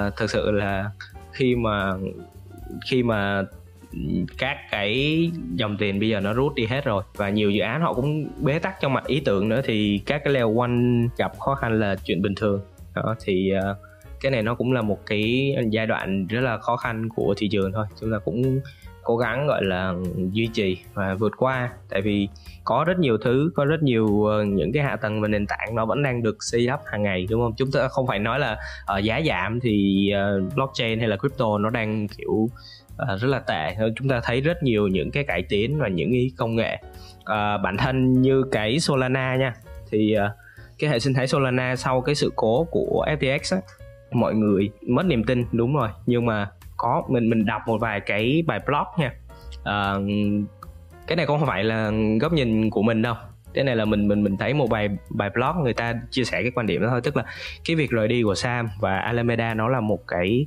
uh, 0.07 0.15
thực 0.15 0.29
sự 0.29 0.51
là 0.51 0.91
khi 1.31 1.55
mà 1.55 1.93
khi 2.85 3.03
mà 3.03 3.43
các 4.37 4.57
cái 4.71 5.31
dòng 5.55 5.77
tiền 5.77 5.99
bây 5.99 6.09
giờ 6.09 6.19
nó 6.19 6.33
rút 6.33 6.55
đi 6.55 6.65
hết 6.65 6.85
rồi 6.85 7.03
và 7.15 7.29
nhiều 7.29 7.51
dự 7.51 7.61
án 7.61 7.81
họ 7.81 7.93
cũng 7.93 8.27
bế 8.41 8.59
tắc 8.59 8.75
trong 8.81 8.93
mặt 8.93 9.05
ý 9.07 9.19
tưởng 9.25 9.49
nữa 9.49 9.61
thì 9.65 10.01
các 10.05 10.21
cái 10.23 10.33
leo 10.33 10.49
quanh 10.49 11.07
gặp 11.17 11.39
khó 11.39 11.55
khăn 11.55 11.79
là 11.79 11.95
chuyện 12.05 12.21
bình 12.21 12.35
thường. 12.35 12.61
Đó 12.95 13.15
thì 13.25 13.51
uh, 13.57 13.77
cái 14.21 14.31
này 14.31 14.41
nó 14.41 14.55
cũng 14.55 14.71
là 14.71 14.81
một 14.81 15.05
cái 15.05 15.55
giai 15.69 15.87
đoạn 15.87 16.27
rất 16.27 16.41
là 16.41 16.57
khó 16.57 16.77
khăn 16.77 17.09
của 17.09 17.33
thị 17.37 17.47
trường 17.51 17.71
thôi. 17.71 17.85
Chúng 18.01 18.11
ta 18.11 18.17
cũng 18.25 18.59
cố 19.07 19.17
gắng 19.17 19.47
gọi 19.47 19.63
là 19.63 19.93
duy 20.31 20.49
trì 20.53 20.77
và 20.93 21.15
vượt 21.15 21.33
qua. 21.37 21.69
Tại 21.89 22.01
vì 22.01 22.27
có 22.63 22.83
rất 22.87 22.99
nhiều 22.99 23.17
thứ 23.17 23.51
có 23.55 23.65
rất 23.65 23.83
nhiều 23.83 24.25
ờ, 24.25 24.43
những 24.43 24.71
cái 24.73 24.83
hạ 24.83 24.95
tầng 24.95 25.21
và 25.21 25.27
nền 25.27 25.47
tảng 25.47 25.75
nó 25.75 25.85
vẫn 25.85 26.03
đang 26.03 26.23
được 26.23 26.37
xây 26.39 26.61
lắp 26.61 26.79
hàng 26.85 27.03
ngày 27.03 27.27
đúng 27.29 27.41
không? 27.41 27.53
Chúng 27.57 27.71
ta 27.71 27.87
không 27.87 28.07
phải 28.07 28.19
nói 28.19 28.39
là 28.39 28.57
uh, 28.97 29.03
giá 29.03 29.21
giảm 29.27 29.59
thì 29.59 30.09
uh, 30.13 30.53
blockchain 30.55 30.99
hay 30.99 31.07
là 31.07 31.17
crypto 31.17 31.57
nó 31.57 31.69
đang 31.69 32.07
kiểu 32.07 32.31
uh, 32.33 33.19
rất 33.19 33.27
là 33.27 33.39
tệ. 33.39 33.75
Chúng 33.95 34.09
ta 34.09 34.21
thấy 34.23 34.41
rất 34.41 34.63
nhiều 34.63 34.87
những 34.87 35.11
cái 35.11 35.23
cải 35.23 35.43
tiến 35.49 35.79
và 35.79 35.87
những 35.87 36.11
cái 36.11 36.31
công 36.37 36.55
nghệ. 36.55 36.77
Uh, 37.19 37.61
bản 37.63 37.77
thân 37.77 38.21
như 38.21 38.43
cái 38.51 38.79
Solana 38.79 39.35
nha 39.35 39.53
thì 39.91 40.15
uh, 40.17 40.31
cái 40.79 40.89
hệ 40.89 40.99
sinh 40.99 41.13
thái 41.13 41.27
Solana 41.27 41.75
sau 41.75 42.01
cái 42.01 42.15
sự 42.15 42.31
cố 42.35 42.67
của 42.71 43.05
FTX 43.19 43.55
á, 43.55 43.61
mọi 44.11 44.35
người 44.35 44.69
mất 44.87 45.05
niềm 45.05 45.23
tin 45.23 45.45
đúng 45.51 45.75
rồi. 45.75 45.89
Nhưng 46.05 46.25
mà 46.25 46.49
có 46.77 47.03
mình 47.09 47.29
mình 47.29 47.45
đọc 47.45 47.61
một 47.67 47.77
vài 47.77 47.99
cái 47.99 48.43
bài 48.47 48.59
blog 48.65 48.85
nha. 48.97 49.11
À, 49.63 49.93
cái 51.07 51.15
này 51.15 51.25
cũng 51.25 51.39
không 51.39 51.47
phải 51.47 51.63
là 51.63 51.91
góc 52.21 52.33
nhìn 52.33 52.69
của 52.69 52.81
mình 52.81 53.01
đâu. 53.01 53.15
Cái 53.53 53.63
này 53.63 53.75
là 53.75 53.85
mình 53.85 54.07
mình 54.07 54.23
mình 54.23 54.37
thấy 54.37 54.53
một 54.53 54.69
bài 54.69 54.89
bài 55.09 55.29
blog 55.33 55.63
người 55.63 55.73
ta 55.73 55.93
chia 56.11 56.23
sẻ 56.23 56.41
cái 56.41 56.51
quan 56.55 56.67
điểm 56.67 56.81
đó 56.81 56.87
thôi. 56.89 57.01
Tức 57.03 57.17
là 57.17 57.25
cái 57.65 57.75
việc 57.75 57.89
rời 57.89 58.07
đi 58.07 58.23
của 58.23 58.35
Sam 58.35 58.67
và 58.79 58.97
Alameda 58.97 59.53
nó 59.53 59.67
là 59.67 59.79
một 59.79 60.07
cái 60.07 60.45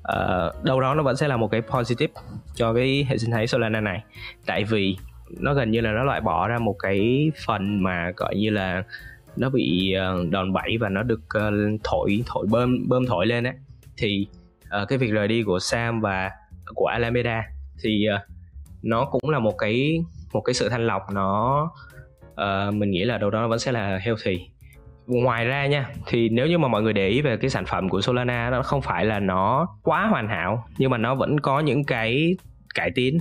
uh, 0.00 0.64
đâu 0.64 0.80
đó 0.80 0.94
nó 0.94 1.02
vẫn 1.02 1.16
sẽ 1.16 1.28
là 1.28 1.36
một 1.36 1.48
cái 1.50 1.62
positive 1.62 2.12
cho 2.54 2.74
cái 2.74 3.06
hệ 3.08 3.18
sinh 3.18 3.30
thái 3.30 3.46
Solana 3.46 3.80
này. 3.80 4.02
Tại 4.46 4.64
vì 4.64 4.96
nó 5.38 5.54
gần 5.54 5.70
như 5.70 5.80
là 5.80 5.92
nó 5.92 6.04
loại 6.04 6.20
bỏ 6.20 6.48
ra 6.48 6.58
một 6.58 6.76
cái 6.78 7.30
phần 7.46 7.82
mà 7.82 8.12
gọi 8.16 8.36
như 8.36 8.50
là 8.50 8.82
nó 9.36 9.50
bị 9.50 9.92
ờ, 9.92 10.24
đòn 10.30 10.52
bẩy 10.52 10.78
và 10.80 10.88
nó 10.88 11.02
được 11.02 11.20
uh, 11.38 11.80
thổi 11.84 12.22
thổi 12.26 12.46
bơm 12.50 12.88
bơm 12.88 13.06
thổi 13.06 13.26
lên 13.26 13.44
á 13.44 13.54
thì 13.96 14.26
uh, 14.82 14.88
cái 14.88 14.98
việc 14.98 15.10
rời 15.10 15.28
đi 15.28 15.42
của 15.42 15.58
Sam 15.58 16.00
và 16.00 16.30
của 16.74 16.86
Alameda 16.86 17.44
thì 17.82 18.06
uh, 18.14 18.20
nó 18.82 19.04
cũng 19.04 19.30
là 19.30 19.38
một 19.38 19.58
cái 19.58 20.04
một 20.32 20.40
cái 20.40 20.54
sự 20.54 20.68
thanh 20.68 20.86
lọc 20.86 21.02
nó 21.12 21.62
uh, 22.30 22.74
mình 22.74 22.90
nghĩ 22.90 23.04
là 23.04 23.18
đâu 23.18 23.30
đó 23.30 23.40
nó 23.40 23.48
vẫn 23.48 23.58
sẽ 23.58 23.72
là 23.72 23.98
healthy. 24.02 24.48
Ngoài 25.06 25.44
ra 25.44 25.66
nha 25.66 25.86
thì 26.06 26.28
nếu 26.28 26.46
như 26.46 26.58
mà 26.58 26.68
mọi 26.68 26.82
người 26.82 26.92
để 26.92 27.08
ý 27.08 27.22
về 27.22 27.36
cái 27.36 27.50
sản 27.50 27.66
phẩm 27.66 27.88
của 27.88 28.00
Solana 28.00 28.50
nó 28.50 28.62
không 28.62 28.82
phải 28.82 29.04
là 29.04 29.20
nó 29.20 29.66
quá 29.82 30.06
hoàn 30.06 30.28
hảo 30.28 30.66
nhưng 30.78 30.90
mà 30.90 30.98
nó 30.98 31.14
vẫn 31.14 31.40
có 31.40 31.60
những 31.60 31.84
cái 31.84 32.36
cải 32.74 32.90
tiến. 32.94 33.18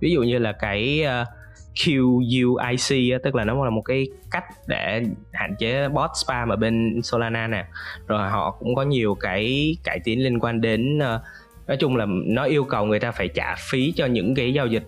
Ví 0.00 0.10
dụ 0.12 0.22
như 0.22 0.38
là 0.38 0.52
cái 0.52 1.04
uh, 1.22 1.28
QUIC 1.74 3.18
tức 3.22 3.34
là 3.34 3.44
nó 3.44 3.64
là 3.64 3.70
một 3.70 3.82
cái 3.82 4.08
cách 4.30 4.44
để 4.66 5.02
hạn 5.32 5.54
chế 5.58 5.88
bot 5.88 6.10
spam 6.24 6.48
ở 6.48 6.56
bên 6.56 7.02
Solana 7.02 7.46
nè. 7.46 7.64
Rồi 8.06 8.30
họ 8.30 8.50
cũng 8.50 8.74
có 8.74 8.82
nhiều 8.82 9.14
cái 9.20 9.76
cải 9.84 10.00
tiến 10.04 10.24
liên 10.24 10.40
quan 10.40 10.60
đến 10.60 10.98
ờ, 10.98 11.20
nói 11.66 11.76
chung 11.76 11.96
là 11.96 12.06
nó 12.08 12.44
yêu 12.44 12.64
cầu 12.64 12.84
người 12.84 13.00
ta 13.00 13.12
phải 13.12 13.28
trả 13.28 13.54
phí 13.58 13.92
cho 13.96 14.06
những 14.06 14.34
cái 14.34 14.54
giao 14.54 14.66
dịch 14.66 14.84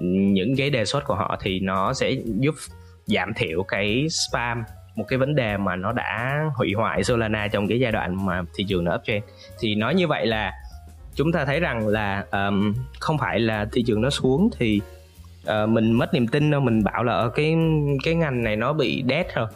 những 0.00 0.56
cái 0.56 0.70
đề 0.70 0.84
xuất 0.84 1.04
của 1.04 1.14
họ 1.14 1.38
thì 1.42 1.60
nó 1.60 1.92
sẽ 1.92 2.10
giúp 2.24 2.54
giảm 3.06 3.34
thiểu 3.34 3.62
cái 3.62 4.06
spam 4.08 4.64
một 4.96 5.04
cái 5.08 5.18
vấn 5.18 5.34
đề 5.34 5.56
mà 5.56 5.76
nó 5.76 5.92
đã 5.92 6.44
hủy 6.54 6.72
hoại 6.76 7.04
Solana 7.04 7.48
trong 7.48 7.68
cái 7.68 7.80
giai 7.80 7.92
đoạn 7.92 8.26
mà 8.26 8.42
thị 8.54 8.64
trường 8.68 8.84
nó 8.84 8.94
uptrend. 8.94 9.24
Thì 9.60 9.74
nói 9.74 9.94
như 9.94 10.06
vậy 10.06 10.26
là 10.26 10.52
chúng 11.14 11.32
ta 11.32 11.44
thấy 11.44 11.60
rằng 11.60 11.88
là 11.88 12.24
um, 12.30 12.74
không 12.98 13.18
phải 13.18 13.40
là 13.40 13.66
thị 13.72 13.82
trường 13.86 14.00
nó 14.00 14.10
xuống 14.10 14.48
thì 14.58 14.80
uh, 15.52 15.68
mình 15.68 15.92
mất 15.92 16.14
niềm 16.14 16.28
tin 16.28 16.50
đâu 16.50 16.60
mình 16.60 16.84
bảo 16.84 17.04
là 17.04 17.12
ở 17.12 17.28
cái 17.28 17.56
cái 18.04 18.14
ngành 18.14 18.42
này 18.42 18.56
nó 18.56 18.72
bị 18.72 19.04
dead 19.08 19.26
rồi. 19.34 19.46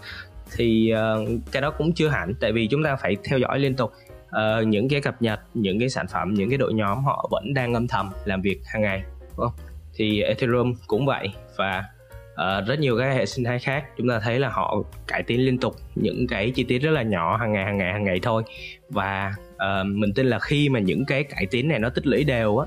Thì 0.56 0.92
uh, 0.94 1.28
cái 1.52 1.62
đó 1.62 1.70
cũng 1.70 1.92
chưa 1.92 2.08
hẳn 2.08 2.34
tại 2.40 2.52
vì 2.52 2.66
chúng 2.66 2.84
ta 2.84 2.96
phải 2.96 3.16
theo 3.24 3.38
dõi 3.38 3.58
liên 3.58 3.74
tục. 3.76 3.92
Uh, 4.36 4.66
những 4.66 4.88
cái 4.88 5.00
cập 5.00 5.22
nhật 5.22 5.40
những 5.54 5.78
cái 5.78 5.88
sản 5.88 6.06
phẩm 6.06 6.34
những 6.34 6.48
cái 6.48 6.58
đội 6.58 6.74
nhóm 6.74 7.04
họ 7.04 7.28
vẫn 7.30 7.54
đang 7.54 7.74
âm 7.74 7.88
thầm 7.88 8.10
làm 8.24 8.42
việc 8.42 8.60
hàng 8.66 8.82
ngày 8.82 9.02
đúng 9.36 9.46
không? 9.46 9.52
Thì 9.94 10.22
Ethereum 10.22 10.74
cũng 10.86 11.06
vậy 11.06 11.32
và 11.56 11.84
uh, 12.32 12.66
rất 12.66 12.78
nhiều 12.78 12.98
các 12.98 13.14
hệ 13.14 13.26
sinh 13.26 13.44
thái 13.44 13.58
khác 13.58 13.84
chúng 13.96 14.08
ta 14.08 14.20
thấy 14.20 14.38
là 14.38 14.48
họ 14.48 14.76
cải 15.06 15.22
tiến 15.22 15.40
liên 15.40 15.58
tục 15.58 15.74
những 15.94 16.26
cái 16.26 16.50
chi 16.50 16.64
tiết 16.64 16.78
rất 16.78 16.90
là 16.90 17.02
nhỏ 17.02 17.36
hàng 17.36 17.52
ngày 17.52 17.64
hàng 17.64 17.78
ngày 17.78 17.92
hàng 17.92 18.04
ngày 18.04 18.20
thôi. 18.22 18.42
Và 18.88 19.34
uh, 19.54 19.86
mình 19.86 20.12
tin 20.14 20.26
là 20.26 20.38
khi 20.38 20.68
mà 20.68 20.80
những 20.80 21.04
cái 21.04 21.24
cải 21.24 21.46
tiến 21.46 21.68
này 21.68 21.78
nó 21.78 21.88
tích 21.88 22.06
lũy 22.06 22.24
đều 22.24 22.58
á 22.58 22.66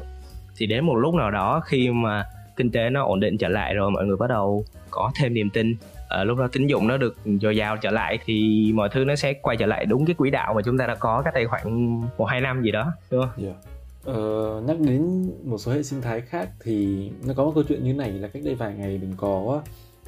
thì 0.58 0.66
đến 0.66 0.86
một 0.86 0.96
lúc 0.96 1.14
nào 1.16 1.32
đó 1.32 1.62
khi 1.66 1.90
mà 1.90 2.24
kinh 2.56 2.72
tế 2.72 2.90
nó 2.90 3.04
ổn 3.04 3.20
định 3.20 3.38
trở 3.38 3.48
lại 3.48 3.74
rồi 3.74 3.92
mọi 3.92 4.06
người 4.06 4.18
bắt 4.18 4.28
đầu 4.28 4.66
có 4.92 5.12
thêm 5.20 5.34
niềm 5.34 5.50
tin 5.50 5.76
à, 6.10 6.24
lúc 6.24 6.38
đó 6.38 6.48
tín 6.52 6.68
dụng 6.68 6.88
nó 6.88 6.98
được 6.98 7.16
dồi 7.42 7.56
dào 7.56 7.78
trở 7.78 7.92
lại 7.92 8.20
thì 8.26 8.72
mọi 8.76 8.90
thứ 8.90 9.06
nó 9.06 9.16
sẽ 9.16 9.34
quay 9.34 9.58
trở 9.58 9.66
lại 9.66 9.86
đúng 9.86 10.06
cái 10.06 10.14
quỹ 10.14 10.30
đạo 10.30 10.54
mà 10.54 10.62
chúng 10.62 10.78
ta 10.78 10.88
đã 10.88 10.96
có 10.96 11.22
cách 11.26 11.34
đây 11.34 11.46
khoảng 11.48 12.02
một 12.18 12.26
hai 12.26 12.42
năm 12.42 12.64
gì 12.64 12.72
đó 12.72 12.92
đúng 13.12 13.22
không? 13.22 13.46
Yeah. 13.46 13.56
Ờ, 14.04 14.62
nhắc 14.68 14.80
đến 14.80 15.32
một 15.44 15.58
số 15.58 15.72
hệ 15.72 15.84
sinh 15.84 16.02
thái 16.02 16.22
khác 16.22 16.50
thì 16.64 17.10
nó 17.26 17.34
có 17.34 17.46
một 17.46 17.52
câu 17.56 17.64
chuyện 17.64 17.84
như 17.84 17.94
này 17.94 18.12
là 18.12 18.28
cách 18.28 18.44
đây 18.46 18.56
vài 18.56 18.74
ngày 18.74 19.00
mình 19.02 19.14
có 19.18 19.62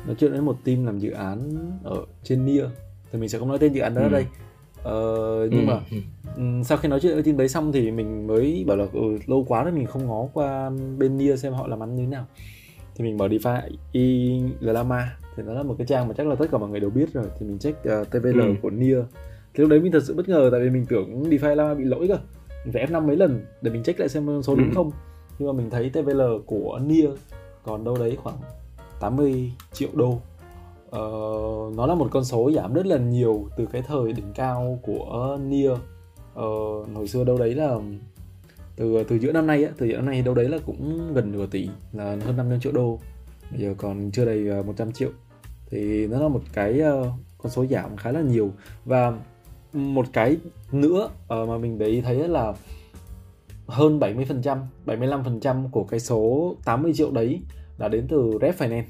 nói 0.06 0.16
chuyện 0.20 0.32
với 0.32 0.42
một 0.42 0.58
team 0.64 0.86
làm 0.86 1.00
dự 1.00 1.12
án 1.12 1.58
ở 1.84 2.06
trên 2.24 2.46
Nia 2.46 2.64
thì 3.12 3.20
mình 3.20 3.30
sẽ 3.30 3.40
không 3.40 3.48
nói 3.48 3.58
tên 3.60 3.74
dự 3.74 3.82
án 3.82 3.96
đó 3.96 4.02
ừ. 4.02 4.06
ở 4.06 4.10
đây 4.10 4.26
ờ, 4.88 5.48
nhưng 5.52 5.68
ừ. 5.68 5.74
mà 5.74 5.80
um, 6.36 6.64
sau 6.64 6.78
khi 6.78 6.90
nói 6.90 7.00
chuyện 7.00 7.14
với 7.14 7.24
team 7.24 7.38
đấy 7.38 7.50
xong 7.50 7.72
thì 7.72 7.92
mình 7.92 8.28
mới 8.28 8.64
bảo 8.68 8.78
là 8.78 8.86
ừ, 8.94 9.18
lâu 9.26 9.46
quá 9.48 9.64
rồi 9.64 9.74
mình 9.74 9.86
không 9.86 10.08
ngó 10.08 10.28
qua 10.34 10.72
bên 10.98 11.18
Nia 11.18 11.36
xem 11.38 11.54
họ 11.54 11.68
làm 11.68 11.84
ăn 11.84 11.96
như 11.96 12.04
thế 12.04 12.10
nào 12.10 12.26
thì 12.96 13.04
mình 13.04 13.18
mở 13.18 13.28
DeFi 13.28 14.50
Lama 14.60 15.18
thì 15.36 15.44
nó 15.44 15.54
là 15.54 15.64
một 15.64 15.76
cái 15.78 15.88
trang 15.88 16.08
mà 16.08 16.14
chắc 16.18 16.28
là 16.28 16.36
tất 16.36 16.46
cả 16.52 16.58
mọi 16.58 16.70
người 16.70 16.80
đều 16.80 16.90
biết 16.90 17.14
rồi 17.14 17.26
thì 17.40 17.46
mình 17.46 17.60
check 17.60 17.80
uh, 17.80 18.10
TVL 18.10 18.40
ừ. 18.42 18.54
của 18.62 18.70
Nia 18.70 18.98
thì 19.54 19.62
lúc 19.62 19.70
đấy 19.70 19.80
mình 19.80 19.92
thật 19.92 20.04
sự 20.04 20.14
bất 20.14 20.30
ngờ 20.30 20.50
tại 20.52 20.62
vì 20.62 20.70
mình 20.70 20.86
tưởng 20.86 21.24
DeFi 21.30 21.56
Lama 21.56 21.74
bị 21.74 21.84
lỗi 21.84 22.08
cơ 22.08 22.18
mình 22.66 22.74
phải 22.74 22.86
F5 22.88 23.08
mấy 23.08 23.16
lần 23.16 23.46
để 23.62 23.72
mình 23.72 23.84
check 23.84 24.00
lại 24.00 24.10
xem 24.10 24.42
số 24.44 24.56
đúng 24.56 24.70
ừ. 24.70 24.74
không 24.76 24.92
nhưng 25.40 25.48
mà 25.48 25.54
mình 25.54 25.70
thấy 25.70 25.90
TVL 25.90 26.22
của 26.46 26.80
Nia 26.86 27.08
còn 27.64 27.84
đâu 27.84 27.98
đấy 28.00 28.18
khoảng 28.24 28.38
80 29.00 29.52
triệu 29.74 29.90
đô 29.94 30.20
uh, 30.88 31.76
nó 31.76 31.86
là 31.86 31.96
một 31.96 32.08
con 32.12 32.26
số 32.26 32.52
giảm 32.56 32.74
rất 32.74 32.86
là 32.86 32.98
nhiều 32.98 33.50
từ 33.58 33.66
cái 33.66 33.82
thời 33.82 34.14
đỉnh 34.14 34.34
cao 34.36 34.80
của 34.82 35.38
Nia 35.42 35.70
uh, 35.70 35.80
ờ, 36.34 36.44
hồi 36.96 37.08
xưa 37.08 37.24
đâu 37.24 37.38
đấy 37.38 37.56
là 37.56 37.78
từ 38.76 39.04
từ 39.04 39.16
giữa 39.16 39.32
năm 39.32 39.48
nay 39.48 39.64
á, 39.64 39.72
từ 39.78 39.86
giữa 39.86 39.96
năm 39.96 40.06
nay 40.06 40.22
đâu 40.22 40.34
đấy 40.34 40.50
là 40.50 40.58
cũng 40.66 41.14
gần 41.14 41.32
nửa 41.32 41.46
tỷ 41.46 41.70
là 41.94 42.18
hơn 42.26 42.38
500 42.38 42.60
triệu 42.60 42.72
đô. 42.72 43.00
Bây 43.52 43.62
giờ 43.62 43.74
còn 43.78 44.12
chưa 44.12 44.26
đầy 44.26 44.48
ờ, 44.48 44.64
100 44.64 44.92
triệu. 44.92 45.10
Thì 45.70 46.08
nó 46.08 46.20
là 46.20 46.28
một 46.28 46.42
cái 46.54 46.82
uh, 46.82 47.08
con 47.38 47.52
số 47.52 47.66
giảm 47.66 47.98
khá 47.98 48.12
là 48.12 48.22
nhiều. 48.22 48.52
Và 48.86 49.14
một 49.74 50.06
cái 50.14 50.38
nữa 50.72 51.10
uh, 51.12 51.50
mà 51.50 51.58
mình 51.58 51.78
đấy 51.78 52.02
thấy 52.06 52.28
là 52.28 52.54
hơn 53.68 54.00
70%, 54.00 54.60
75% 54.86 55.70
của 55.70 55.84
cái 55.84 56.00
số 56.00 56.56
80 56.66 56.94
triệu 56.94 57.12
đấy 57.12 57.42
là 57.78 57.88
đến 57.88 58.06
từ 58.10 58.32
Red 58.42 58.56
Finance. 58.56 58.84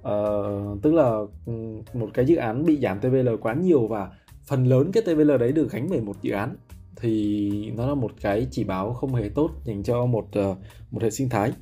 Uh, 0.00 0.82
tức 0.82 0.94
là 0.94 1.18
ừ, 1.46 1.52
một 1.94 2.08
cái 2.14 2.24
dự 2.24 2.36
án 2.36 2.66
bị 2.66 2.76
giảm 2.76 3.00
TVL 3.00 3.28
quá 3.40 3.54
nhiều 3.54 3.86
và 3.86 4.10
phần 4.46 4.64
lớn 4.64 4.90
cái 4.92 5.02
TVL 5.02 5.36
đấy 5.36 5.52
được 5.52 5.70
gánh 5.70 5.86
bởi 5.90 6.00
một 6.00 6.16
dự 6.22 6.32
án 6.32 6.56
thì 6.96 7.50
nó 7.76 7.86
là 7.86 7.94
một 7.94 8.10
cái 8.20 8.46
chỉ 8.50 8.64
báo 8.64 8.92
không 8.92 9.14
hề 9.14 9.28
tốt 9.28 9.50
dành 9.64 9.82
cho 9.82 10.06
một 10.06 10.26
uh, 10.38 10.56
một 10.90 11.02
hệ 11.02 11.10
sinh 11.10 11.28
thái. 11.28 11.52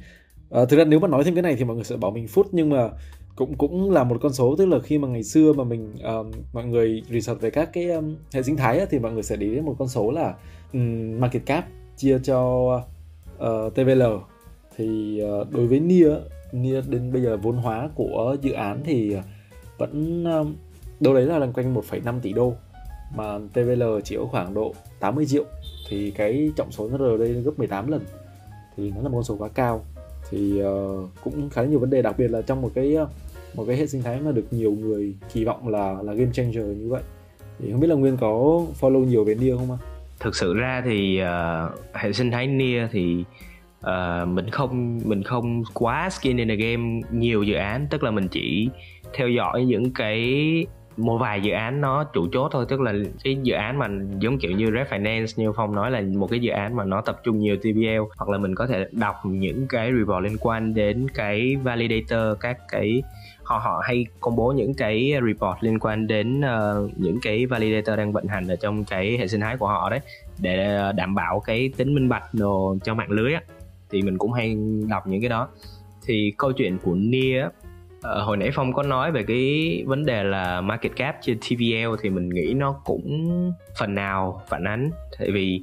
Uh, 0.62 0.68
thực 0.68 0.76
ra 0.76 0.84
nếu 0.84 1.00
mà 1.00 1.08
nói 1.08 1.24
thêm 1.24 1.34
cái 1.34 1.42
này 1.42 1.56
thì 1.58 1.64
mọi 1.64 1.76
người 1.76 1.84
sẽ 1.84 1.96
bảo 1.96 2.10
mình 2.10 2.28
phút 2.28 2.46
nhưng 2.52 2.70
mà 2.70 2.90
cũng 3.36 3.54
cũng 3.54 3.90
là 3.90 4.04
một 4.04 4.16
con 4.20 4.32
số 4.32 4.56
tức 4.58 4.66
là 4.66 4.78
khi 4.78 4.98
mà 4.98 5.08
ngày 5.08 5.22
xưa 5.22 5.52
mà 5.52 5.64
mình 5.64 5.94
um, 6.02 6.30
mọi 6.52 6.64
người 6.64 7.02
research 7.10 7.40
về 7.40 7.50
các 7.50 7.70
cái 7.72 7.90
um, 7.90 8.16
hệ 8.32 8.42
sinh 8.42 8.56
thái 8.56 8.78
á, 8.78 8.86
thì 8.90 8.98
mọi 8.98 9.12
người 9.12 9.22
sẽ 9.22 9.36
để 9.36 9.46
đến 9.46 9.64
một 9.64 9.76
con 9.78 9.88
số 9.88 10.10
là 10.10 10.34
um, 10.72 11.20
market 11.20 11.46
cap 11.46 11.66
chia 11.96 12.18
cho 12.22 12.40
uh, 13.36 13.74
TVL 13.74 14.02
thì 14.76 15.20
uh, 15.40 15.50
đối 15.50 15.66
với 15.66 15.80
Nia 15.80 16.10
đến 16.52 17.12
bây 17.12 17.22
giờ 17.22 17.36
vốn 17.36 17.56
hóa 17.56 17.88
của 17.94 18.36
dự 18.42 18.52
án 18.52 18.80
thì 18.84 19.16
vẫn 19.78 20.24
ờ, 20.24 20.44
đâu 21.00 21.14
đấy 21.14 21.26
là 21.26 21.38
lần 21.38 21.52
quanh 21.52 21.74
1,5 21.74 22.20
tỷ 22.20 22.32
đô 22.32 22.54
mà 23.16 23.38
TVL 23.52 23.82
chỉ 24.04 24.16
có 24.16 24.26
khoảng 24.26 24.54
độ 24.54 24.74
80 25.00 25.26
triệu. 25.26 25.44
Thì 25.88 26.10
cái 26.10 26.52
trọng 26.56 26.72
số 26.72 26.88
nó 26.88 26.98
R 26.98 27.20
đây 27.20 27.32
gấp 27.32 27.58
18 27.58 27.88
lần 27.88 28.00
thì 28.76 28.90
nó 28.90 29.02
là 29.02 29.08
một 29.08 29.14
con 29.14 29.24
số 29.24 29.36
quá 29.38 29.48
cao. 29.48 29.84
Thì 30.30 30.62
uh, 30.62 31.08
cũng 31.24 31.50
khá 31.50 31.64
nhiều 31.64 31.78
vấn 31.78 31.90
đề 31.90 32.02
đặc 32.02 32.18
biệt 32.18 32.28
là 32.28 32.42
trong 32.42 32.62
một 32.62 32.70
cái 32.74 32.96
một 33.54 33.64
cái 33.66 33.76
hệ 33.76 33.86
sinh 33.86 34.02
thái 34.02 34.20
mà 34.20 34.32
được 34.32 34.46
nhiều 34.50 34.72
người 34.72 35.14
kỳ 35.32 35.44
vọng 35.44 35.68
là 35.68 35.96
là 36.02 36.12
game 36.12 36.30
changer 36.32 36.64
như 36.64 36.88
vậy. 36.88 37.02
Thì 37.58 37.72
không 37.72 37.80
biết 37.80 37.86
là 37.86 37.94
nguyên 37.94 38.16
có 38.16 38.62
follow 38.80 39.04
nhiều 39.04 39.24
về 39.24 39.34
Nia 39.34 39.56
không 39.56 39.70
ạ? 39.70 39.78
thực 40.20 40.36
sự 40.36 40.54
ra 40.54 40.82
thì 40.84 41.20
uh, 41.22 41.94
hệ 41.94 42.12
sinh 42.12 42.30
thái 42.30 42.46
Nia 42.46 42.88
thì 42.92 43.24
uh, 43.86 44.28
mình 44.28 44.50
không 44.50 45.00
mình 45.04 45.22
không 45.22 45.62
quá 45.74 46.10
skin 46.10 46.36
in 46.36 46.48
the 46.48 46.56
game 46.56 47.00
nhiều 47.10 47.42
dự 47.42 47.54
án 47.54 47.86
tức 47.90 48.02
là 48.02 48.10
mình 48.10 48.28
chỉ 48.28 48.68
theo 49.12 49.28
dõi 49.28 49.64
những 49.64 49.92
cái 49.92 50.66
một 50.98 51.18
vài 51.18 51.40
dự 51.40 51.52
án 51.52 51.80
nó 51.80 52.04
chủ 52.04 52.28
chốt 52.32 52.48
thôi. 52.52 52.66
Tức 52.68 52.80
là 52.80 52.92
cái 53.24 53.36
dự 53.42 53.54
án 53.54 53.78
mà 53.78 53.88
giống 54.18 54.38
kiểu 54.38 54.50
như 54.50 54.70
refinance 54.70 55.26
như 55.36 55.52
phong 55.56 55.74
nói 55.74 55.90
là 55.90 56.02
một 56.16 56.26
cái 56.30 56.40
dự 56.40 56.50
án 56.50 56.76
mà 56.76 56.84
nó 56.84 57.00
tập 57.00 57.20
trung 57.24 57.38
nhiều 57.38 57.56
TVL 57.56 58.12
hoặc 58.16 58.28
là 58.28 58.38
mình 58.38 58.54
có 58.54 58.66
thể 58.66 58.86
đọc 58.92 59.16
những 59.24 59.66
cái 59.68 59.92
report 59.98 60.24
liên 60.24 60.36
quan 60.40 60.74
đến 60.74 61.06
cái 61.14 61.56
validator 61.56 62.40
các 62.40 62.58
cái 62.68 63.02
họ 63.42 63.58
họ 63.58 63.82
hay 63.84 64.06
công 64.20 64.36
bố 64.36 64.52
những 64.52 64.74
cái 64.74 65.12
report 65.26 65.56
liên 65.60 65.78
quan 65.78 66.06
đến 66.06 66.40
uh, 66.40 66.98
những 66.98 67.18
cái 67.22 67.46
validator 67.46 67.98
đang 67.98 68.12
vận 68.12 68.26
hành 68.26 68.48
ở 68.48 68.56
trong 68.56 68.84
cái 68.84 69.16
hệ 69.18 69.28
sinh 69.28 69.40
thái 69.40 69.56
của 69.56 69.66
họ 69.66 69.90
đấy 69.90 70.00
để 70.38 70.78
đảm 70.96 71.14
bảo 71.14 71.40
cái 71.40 71.72
tính 71.76 71.94
minh 71.94 72.08
bạch 72.08 72.34
đồ 72.34 72.76
cho 72.84 72.94
mạng 72.94 73.10
lưới 73.10 73.34
á 73.34 73.42
thì 73.90 74.02
mình 74.02 74.18
cũng 74.18 74.32
hay 74.32 74.56
đọc 74.88 75.06
những 75.06 75.20
cái 75.20 75.28
đó. 75.28 75.48
Thì 76.06 76.32
câu 76.38 76.52
chuyện 76.52 76.78
của 76.78 76.94
Nia 76.94 77.44
uh, 77.44 77.50
hồi 78.02 78.36
nãy 78.36 78.50
phong 78.54 78.72
có 78.72 78.82
nói 78.82 79.12
về 79.12 79.22
cái 79.22 79.84
vấn 79.86 80.06
đề 80.06 80.24
là 80.24 80.60
market 80.60 80.96
cap 80.96 81.16
trên 81.22 81.38
tvl 81.38 81.94
thì 82.02 82.10
mình 82.10 82.28
nghĩ 82.28 82.54
nó 82.56 82.72
cũng 82.84 83.28
phần 83.78 83.94
nào 83.94 84.42
phản 84.48 84.64
ánh. 84.64 84.90
Tại 85.18 85.30
vì 85.30 85.62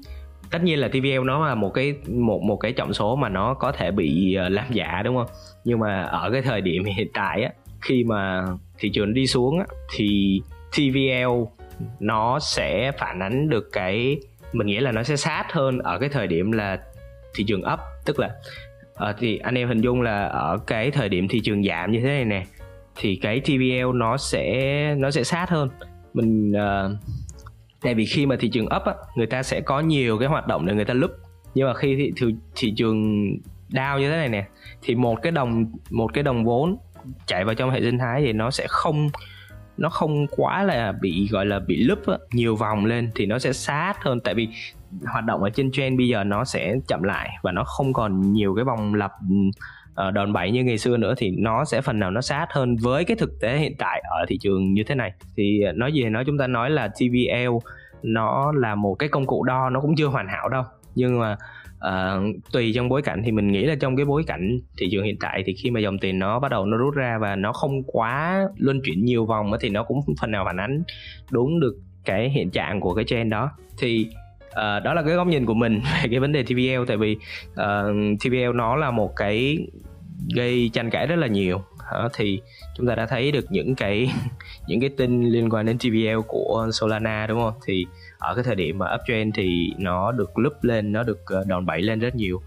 tất 0.51 0.63
nhiên 0.63 0.79
là 0.79 0.88
tvl 0.88 1.25
nó 1.25 1.48
là 1.48 1.55
một 1.55 1.70
cái 1.70 1.96
một 2.08 2.41
một 2.44 2.58
cái 2.58 2.74
trọng 2.74 2.94
số 2.94 3.15
mà 3.15 3.29
nó 3.29 3.53
có 3.53 3.72
thể 3.72 3.91
bị 3.91 4.36
ờ, 4.36 4.50
làm 4.50 4.65
giả 4.72 5.01
đúng 5.05 5.15
không? 5.15 5.27
Nhưng 5.63 5.79
mà 5.79 6.03
ở 6.03 6.32
cái 6.32 6.41
thời 6.41 6.62
điểm 6.62 6.84
hiện 6.98 7.08
tại 7.13 7.44
á 7.44 7.51
khi 7.82 8.03
mà 8.03 8.46
thị 8.77 8.89
trường 8.89 9.13
đi 9.13 9.27
xuống 9.27 9.60
á 9.60 9.65
thì 9.96 10.41
tvl 10.77 11.44
nó 12.00 12.39
sẽ 12.39 12.91
phản 13.00 13.20
ánh 13.20 13.50
được 13.50 13.70
cái 13.74 14.17
mình 14.53 14.67
nghĩ 14.67 14.79
là 14.79 14.91
nó 14.91 15.03
sẽ 15.03 15.15
sát 15.15 15.46
hơn 15.51 15.79
ở 15.79 16.00
cái 16.00 16.10
thời 16.10 16.27
điểm 16.27 16.51
là 16.51 16.79
thị 17.35 17.43
trường 17.47 17.61
up. 17.73 17.79
Tức 18.05 18.19
là 18.19 18.29
uh, 19.09 19.15
thì 19.19 19.37
anh 19.37 19.55
em 19.55 19.67
hình 19.67 19.81
dung 19.81 20.01
là 20.01 20.27
ở 20.27 20.57
cái 20.67 20.91
thời 20.91 21.09
điểm 21.09 21.27
thị 21.27 21.39
trường 21.43 21.63
giảm 21.63 21.91
như 21.91 21.99
thế 21.99 22.07
này 22.07 22.25
nè 22.25 22.45
thì 22.95 23.15
cái 23.15 23.39
TVL 23.39 23.93
nó 23.93 24.17
sẽ 24.17 24.95
nó 24.97 25.11
sẽ 25.11 25.23
sát 25.23 25.49
hơn. 25.49 25.69
Mình 26.13 26.51
uh, 26.51 26.91
tại 27.81 27.95
vì 27.95 28.05
khi 28.05 28.25
mà 28.25 28.35
thị 28.39 28.49
trường 28.49 28.65
up 28.65 28.83
á, 28.83 28.93
người 29.15 29.27
ta 29.27 29.43
sẽ 29.43 29.61
có 29.61 29.79
nhiều 29.79 30.19
cái 30.19 30.27
hoạt 30.27 30.47
động 30.47 30.65
để 30.65 30.73
người 30.73 30.85
ta 30.85 30.93
lúc 30.93 31.11
nhưng 31.55 31.67
mà 31.67 31.73
khi 31.73 31.95
thị, 31.95 32.11
thị, 32.17 32.35
thị 32.55 32.73
trường 32.77 33.25
down 33.69 33.99
như 33.99 34.09
thế 34.09 34.17
này 34.17 34.29
nè 34.29 34.45
thì 34.81 34.95
một 34.95 35.21
cái 35.21 35.31
đồng 35.31 35.65
một 35.89 36.13
cái 36.13 36.23
đồng 36.23 36.45
vốn 36.45 36.77
chạy 37.25 37.45
vào 37.45 37.55
trong 37.55 37.71
hệ 37.71 37.81
sinh 37.81 37.97
thái 37.97 38.21
thì 38.21 38.33
nó 38.33 38.51
sẽ 38.51 38.65
không 38.69 39.09
nó 39.77 39.89
không 39.89 40.27
quá 40.27 40.63
là 40.63 40.91
bị 41.01 41.27
gọi 41.31 41.45
là 41.45 41.59
bị 41.59 41.83
lúp 41.83 41.99
nhiều 42.31 42.55
vòng 42.55 42.85
lên 42.85 43.11
thì 43.15 43.25
nó 43.25 43.39
sẽ 43.39 43.53
sát 43.53 43.93
hơn. 44.03 44.19
Tại 44.19 44.33
vì 44.33 44.49
hoạt 45.07 45.25
động 45.25 45.43
ở 45.43 45.49
trên 45.49 45.71
trend 45.71 45.97
bây 45.97 46.07
giờ 46.07 46.23
nó 46.23 46.45
sẽ 46.45 46.75
chậm 46.87 47.03
lại 47.03 47.29
và 47.41 47.51
nó 47.51 47.63
không 47.63 47.93
còn 47.93 48.33
nhiều 48.33 48.55
cái 48.55 48.65
vòng 48.65 48.93
lập 48.93 49.11
ờ, 49.95 50.11
đòn 50.11 50.33
bẩy 50.33 50.51
như 50.51 50.63
ngày 50.63 50.77
xưa 50.77 50.97
nữa 50.97 51.13
thì 51.17 51.31
nó 51.37 51.65
sẽ 51.65 51.81
phần 51.81 51.99
nào 51.99 52.11
nó 52.11 52.21
sát 52.21 52.47
hơn 52.49 52.75
với 52.75 53.05
cái 53.05 53.17
thực 53.17 53.39
tế 53.41 53.57
hiện 53.57 53.75
tại 53.79 54.03
ở 54.09 54.25
thị 54.27 54.37
trường 54.41 54.73
như 54.73 54.83
thế 54.83 54.95
này. 54.95 55.11
Thì 55.37 55.61
ờ, 55.61 55.71
nói 55.71 55.93
gì 55.93 56.03
thì 56.03 56.09
nói 56.09 56.23
chúng 56.25 56.37
ta 56.37 56.47
nói 56.47 56.69
là 56.69 56.87
TVL 56.87 57.55
nó 58.03 58.51
là 58.51 58.75
một 58.75 58.95
cái 58.95 59.09
công 59.09 59.25
cụ 59.25 59.43
đo 59.43 59.69
nó 59.69 59.81
cũng 59.81 59.95
chưa 59.95 60.07
hoàn 60.07 60.27
hảo 60.27 60.49
đâu. 60.49 60.63
Nhưng 60.95 61.19
mà 61.19 61.37
uh, 61.87 62.35
tùy 62.51 62.71
trong 62.75 62.89
bối 62.89 63.01
cảnh 63.01 63.21
thì 63.25 63.31
mình 63.31 63.51
nghĩ 63.51 63.65
là 63.65 63.75
trong 63.79 63.95
cái 63.95 64.05
bối 64.05 64.23
cảnh 64.27 64.59
thị 64.77 64.87
trường 64.91 65.05
hiện 65.05 65.17
tại 65.19 65.43
thì 65.45 65.53
khi 65.53 65.71
mà 65.71 65.79
dòng 65.79 65.97
tiền 65.97 66.19
nó 66.19 66.39
bắt 66.39 66.51
đầu 66.51 66.65
nó 66.65 66.77
rút 66.77 66.95
ra 66.95 67.17
và 67.17 67.35
nó 67.35 67.53
không 67.53 67.83
quá 67.83 68.43
luân 68.57 68.81
chuyển 68.83 69.05
nhiều 69.05 69.25
vòng 69.25 69.51
thì 69.61 69.69
nó 69.69 69.83
cũng 69.83 69.99
phần 70.21 70.31
nào 70.31 70.45
phản 70.45 70.57
ánh 70.57 70.83
đúng 71.31 71.59
được 71.59 71.75
cái 72.05 72.29
hiện 72.29 72.49
trạng 72.49 72.79
của 72.79 72.93
cái 72.93 73.05
trend 73.05 73.31
đó. 73.31 73.51
Thì 73.77 74.09
uh, 74.55 74.83
đó 74.83 74.93
là 74.93 75.01
cái 75.01 75.15
góc 75.15 75.27
nhìn 75.27 75.45
của 75.45 75.53
mình 75.53 75.81
về 76.03 76.07
cái 76.09 76.19
vấn 76.19 76.31
đề 76.31 76.43
TVL 76.43 76.83
tại 76.88 76.97
vì 76.97 77.17
ờ, 77.55 77.89
uh, 77.89 78.19
TVL 78.19 78.55
nó 78.55 78.75
là 78.75 78.91
một 78.91 79.15
cái 79.15 79.67
gây 80.35 80.69
tranh 80.74 80.89
cãi 80.89 81.07
rất 81.07 81.15
là 81.15 81.27
nhiều. 81.27 81.62
Đó, 81.91 82.09
thì 82.13 82.41
chúng 82.77 82.88
ta 82.88 82.95
đã 82.95 83.05
thấy 83.05 83.31
được 83.31 83.45
những 83.50 83.75
cái 83.75 84.12
những 84.67 84.79
cái 84.79 84.89
tin 84.89 85.24
liên 85.24 85.50
quan 85.50 85.65
đến 85.65 85.77
TVL 85.77 86.19
của 86.27 86.67
Solana 86.71 87.27
đúng 87.27 87.39
không? 87.39 87.53
Thì 87.65 87.85
ở 88.17 88.35
cái 88.35 88.43
thời 88.43 88.55
điểm 88.55 88.77
mà 88.77 88.95
uptrend 88.95 89.35
thì 89.35 89.74
nó 89.77 90.12
được 90.12 90.38
lúp 90.38 90.53
lên 90.63 90.91
nó 90.91 91.03
được 91.03 91.19
ờ, 91.25 91.43
đòn 91.47 91.65
bẩy 91.65 91.81
lên 91.81 92.00
rất 92.00 92.15
nhiều. 92.15 92.41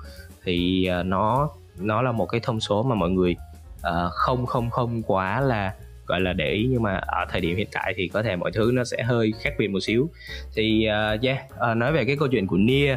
Thì 0.45 0.89
nó 1.05 1.49
nó 1.81 2.03
là 2.03 2.13
một 2.13 2.27
cái 2.27 2.41
thông 2.45 2.61
số 2.61 2.83
mà 2.83 2.95
mọi 2.95 3.11
người 3.11 3.37
uh, 3.77 4.13
không 4.13 4.47
không 4.47 4.71
không 4.71 5.03
quá 5.03 5.41
là 5.41 5.75
gọi 6.09 6.21
là 6.21 6.33
để 6.33 6.51
ý 6.51 6.67
nhưng 6.71 6.83
mà 6.83 6.95
ở 6.97 7.27
thời 7.31 7.41
điểm 7.41 7.57
hiện 7.57 7.69
tại 7.73 7.95
thì 7.97 8.09
có 8.09 8.23
thể 8.23 8.37
mọi 8.37 8.51
thứ 8.55 8.71
nó 8.75 8.85
sẽ 8.85 9.03
hơi 9.03 9.33
khác 9.41 9.55
biệt 9.59 9.69
một 9.69 9.81
xíu. 9.81 10.11
Thì 10.55 10.89
uh, 11.15 11.23
yeah 11.23 11.39
uh, 11.71 11.77
nói 11.77 11.93
về 11.93 12.05
cái 12.05 12.17
câu 12.17 12.29
chuyện 12.29 12.47
của 12.47 12.57
Nia 12.57 12.97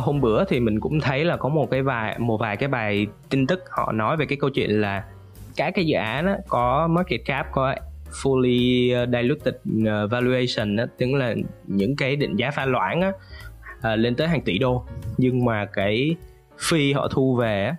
hôm 0.00 0.20
bữa 0.20 0.44
thì 0.44 0.60
mình 0.60 0.80
cũng 0.80 1.00
thấy 1.00 1.24
là 1.24 1.36
có 1.36 1.48
một 1.48 1.70
cái 1.70 1.82
vài 1.82 2.18
một 2.18 2.36
vài 2.36 2.56
cái 2.56 2.68
bài 2.68 3.06
tin 3.30 3.46
tức 3.46 3.64
họ 3.70 3.92
nói 3.92 4.16
về 4.16 4.26
cái 4.26 4.38
câu 4.40 4.50
chuyện 4.50 4.80
là 4.80 5.04
các 5.56 5.74
cái 5.74 5.84
dự 5.84 5.96
án 5.96 6.26
đó 6.26 6.34
có 6.48 6.86
market 6.86 7.20
cap 7.24 7.46
có 7.52 7.74
fully 8.22 8.90
diluted 9.12 9.54
à, 9.86 10.06
valuation 10.06 10.76
đó 10.76 10.84
tức 10.98 11.06
là 11.12 11.34
những 11.66 11.96
cái 11.96 12.16
định 12.16 12.36
giá 12.36 12.50
pha 12.50 12.66
loãng 12.66 13.00
đó, 13.00 13.12
à, 13.80 13.96
lên 13.96 14.14
tới 14.14 14.28
hàng 14.28 14.42
tỷ 14.42 14.58
đô. 14.58 14.84
Nhưng 15.18 15.44
mà 15.44 15.64
cái 15.64 16.16
phi 16.58 16.92
họ 16.92 17.08
thu 17.08 17.36
về 17.36 17.72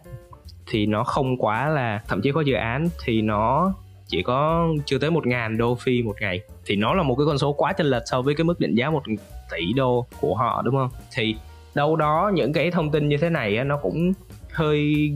thì 0.67 0.85
nó 0.85 1.03
không 1.03 1.37
quá 1.37 1.69
là 1.69 2.01
thậm 2.07 2.21
chí 2.21 2.31
có 2.31 2.41
dự 2.41 2.53
án 2.53 2.87
thì 3.03 3.21
nó 3.21 3.73
chỉ 4.07 4.23
có 4.23 4.67
chưa 4.85 4.97
tới 4.97 5.11
một 5.11 5.27
ngàn 5.27 5.57
đô 5.57 5.75
phi 5.75 6.01
một 6.01 6.15
ngày. 6.21 6.41
Thì 6.65 6.75
nó 6.75 6.93
là 6.93 7.03
một 7.03 7.15
cái 7.15 7.25
con 7.25 7.37
số 7.37 7.53
quá 7.53 7.73
chênh 7.73 7.87
lệch 7.87 8.03
so 8.05 8.21
với 8.21 8.35
cái 8.35 8.45
mức 8.45 8.59
định 8.59 8.75
giá 8.75 8.89
một 8.89 9.03
tỷ 9.51 9.73
đô 9.75 10.05
của 10.21 10.35
họ 10.35 10.61
đúng 10.65 10.75
không? 10.75 10.89
Thì 11.13 11.35
đâu 11.75 11.95
đó 11.95 12.31
những 12.33 12.53
cái 12.53 12.71
thông 12.71 12.91
tin 12.91 13.09
như 13.09 13.17
thế 13.17 13.29
này 13.29 13.63
nó 13.63 13.77
cũng 13.77 14.13
hơi 14.53 15.11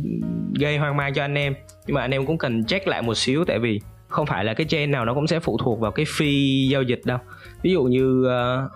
gây 0.59 0.77
hoang 0.77 0.97
mang 0.97 1.13
cho 1.13 1.23
anh 1.23 1.37
em. 1.37 1.55
Nhưng 1.87 1.95
mà 1.95 2.01
anh 2.01 2.11
em 2.11 2.25
cũng 2.25 2.37
cần 2.37 2.63
check 2.65 2.87
lại 2.87 3.01
một 3.01 3.15
xíu 3.15 3.45
tại 3.45 3.59
vì 3.59 3.81
không 4.07 4.25
phải 4.25 4.45
là 4.45 4.53
cái 4.53 4.65
chain 4.69 4.91
nào 4.91 5.05
nó 5.05 5.13
cũng 5.13 5.27
sẽ 5.27 5.39
phụ 5.39 5.57
thuộc 5.57 5.79
vào 5.79 5.91
cái 5.91 6.05
phi 6.17 6.67
giao 6.67 6.81
dịch 6.81 7.01
đâu. 7.05 7.17
Ví 7.61 7.71
dụ 7.71 7.83
như 7.83 8.25
uh, 8.25 8.71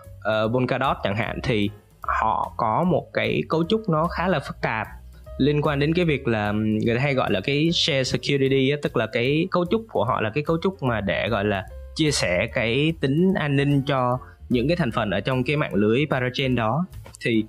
uh, 0.46 0.52
Polkadot 0.54 0.98
chẳng 1.04 1.16
hạn 1.16 1.40
thì 1.44 1.70
họ 2.02 2.54
có 2.58 2.84
một 2.84 3.08
cái 3.14 3.42
cấu 3.50 3.64
trúc 3.64 3.90
nó 3.90 4.08
khá 4.08 4.28
là 4.28 4.40
phức 4.40 4.62
tạp 4.62 4.88
liên 5.38 5.62
quan 5.62 5.80
đến 5.80 5.94
cái 5.94 6.06
việc 6.06 6.28
là 6.28 6.52
người 6.52 6.96
ta 6.96 7.02
hay 7.02 7.14
gọi 7.14 7.32
là 7.32 7.42
cái 7.42 7.70
share 7.74 8.04
security 8.04 8.70
á, 8.70 8.78
tức 8.82 8.98
là 8.98 9.08
cái 9.08 9.48
cấu 9.52 9.66
trúc 9.72 9.86
của 9.92 10.06
họ 10.06 10.22
là 10.22 10.30
cái 10.30 10.44
cấu 10.44 10.58
trúc 10.64 10.84
mà 10.84 11.02
để 11.02 11.30
gọi 11.30 11.46
là 11.46 11.66
chia 11.96 12.12
sẻ 12.12 12.48
cái 12.54 12.94
tính 13.02 13.34
an 13.36 13.56
ninh 13.56 13.82
cho 13.82 14.20
những 14.50 14.68
cái 14.68 14.78
thành 14.78 14.92
phần 14.92 15.10
ở 15.10 15.20
trong 15.20 15.44
cái 15.44 15.58
mạng 15.58 15.74
lưới 15.74 16.06
parachain 16.10 16.56
đó. 16.56 16.86
Thì 17.22 17.44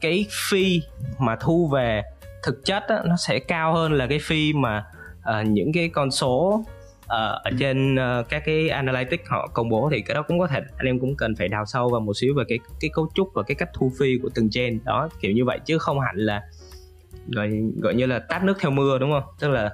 cái 0.00 0.26
fee 0.30 0.80
mà 1.18 1.36
thu 1.40 1.68
về 1.68 2.02
thực 2.42 2.64
chất 2.64 2.82
á, 2.88 3.02
nó 3.06 3.16
sẽ 3.16 3.38
cao 3.38 3.74
hơn 3.74 3.92
là 3.92 4.06
cái 4.06 4.18
fee 4.18 4.58
mà 4.58 4.84
uh, 5.18 5.46
những 5.46 5.72
cái 5.72 5.88
con 5.88 6.10
số 6.10 6.64
uh, 6.64 6.64
ở 7.08 7.50
trên 7.58 7.94
uh, 7.94 8.28
các 8.28 8.42
cái 8.46 8.68
analytics 8.68 9.24
họ 9.26 9.50
công 9.54 9.68
bố. 9.68 9.90
Thì 9.92 10.02
cái 10.02 10.14
đó 10.14 10.22
cũng 10.22 10.38
có 10.38 10.46
thể 10.46 10.60
anh 10.76 10.86
em 10.86 11.00
cũng 11.00 11.16
cần 11.16 11.34
phải 11.38 11.48
đào 11.48 11.64
sâu 11.66 11.88
vào 11.88 12.00
một 12.00 12.12
xíu 12.16 12.34
về 12.34 12.44
cái 12.48 12.58
cái 12.80 12.90
cấu 12.94 13.10
trúc 13.14 13.28
và 13.34 13.42
cái 13.42 13.54
cách 13.54 13.70
thu 13.74 13.92
phi 13.98 14.18
của 14.22 14.28
từng 14.34 14.50
chain. 14.50 14.78
Đó 14.84 15.08
kiểu 15.20 15.32
như 15.32 15.44
vậy 15.44 15.58
chứ 15.64 15.78
không 15.78 16.00
hẳn 16.00 16.16
là 16.16 16.42
gọi 17.28 17.50
gọi 17.76 17.94
như 17.94 18.06
là 18.06 18.18
tát 18.18 18.44
nước 18.44 18.54
theo 18.60 18.70
mưa 18.70 18.98
đúng 18.98 19.10
không? 19.10 19.22
Tức 19.40 19.48
là 19.48 19.70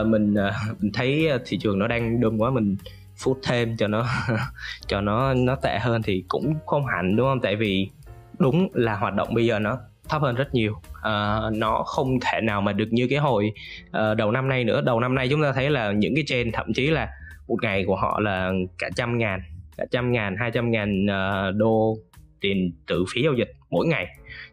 uh, 0.00 0.06
mình 0.06 0.34
uh, 0.34 0.78
mình 0.80 0.92
thấy 0.92 1.28
ờ, 1.28 1.38
thị 1.46 1.58
trường 1.60 1.78
nó 1.78 1.86
đang 1.88 2.20
đông 2.20 2.42
quá 2.42 2.50
mình 2.50 2.76
phút 3.16 3.38
thêm 3.42 3.76
cho 3.76 3.88
nó 3.88 4.06
cho 4.86 5.00
nó 5.00 5.34
nó 5.34 5.56
tệ 5.56 5.78
hơn 5.78 6.02
thì 6.02 6.24
cũng 6.28 6.54
không 6.66 6.86
hẳn 6.86 7.16
đúng 7.16 7.26
không? 7.26 7.40
Tại 7.40 7.56
vì 7.56 7.90
đúng 8.38 8.68
là 8.72 8.96
hoạt 8.96 9.14
động 9.14 9.34
bây 9.34 9.46
giờ 9.46 9.58
nó 9.58 9.78
thấp 10.08 10.22
hơn 10.22 10.34
rất 10.34 10.54
nhiều. 10.54 10.72
Uh, 10.72 11.56
nó 11.56 11.82
không 11.86 12.18
thể 12.20 12.40
nào 12.40 12.60
mà 12.60 12.72
được 12.72 12.88
như 12.90 13.06
cái 13.10 13.18
hồi 13.18 13.52
uh, 13.88 14.16
đầu 14.16 14.30
năm 14.30 14.48
nay 14.48 14.64
nữa. 14.64 14.80
Đầu 14.80 15.00
năm 15.00 15.14
nay 15.14 15.28
chúng 15.30 15.42
ta 15.42 15.52
thấy 15.52 15.70
là 15.70 15.92
những 15.92 16.14
cái 16.14 16.24
trên 16.26 16.52
thậm 16.52 16.72
chí 16.74 16.90
là 16.90 17.08
một 17.48 17.56
ngày 17.62 17.84
của 17.86 17.96
họ 17.96 18.20
là 18.20 18.52
cả 18.78 18.90
trăm 18.96 19.18
ngàn 19.18 19.40
cả 19.76 19.84
trăm 19.90 20.12
ngàn 20.12 20.36
hai 20.36 20.50
trăm 20.50 20.70
ngàn 20.70 21.06
uh, 21.06 21.56
đô 21.56 21.96
tiền 22.44 22.72
tự 22.86 23.04
phí 23.14 23.22
giao 23.22 23.32
dịch 23.34 23.52
mỗi 23.70 23.86
ngày. 23.86 24.06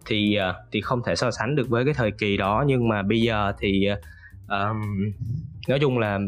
Thì 0.06 0.36
ờ, 0.36 0.56
thì 0.72 0.82
không 0.82 1.02
thể 1.06 1.16
so 1.16 1.32
sánh 1.32 1.56
được 1.56 1.70
với 1.70 1.86
cái 1.86 1.94
thời 1.94 2.12
kỳ 2.12 2.38
đó 2.38 2.64
nhưng 2.68 2.88
mà 2.88 3.02
bây 3.02 3.22
giờ 3.22 3.54
thì 3.60 3.88
um, 4.50 5.12
nói 5.68 5.80
chung 5.80 6.00
là 6.00 6.20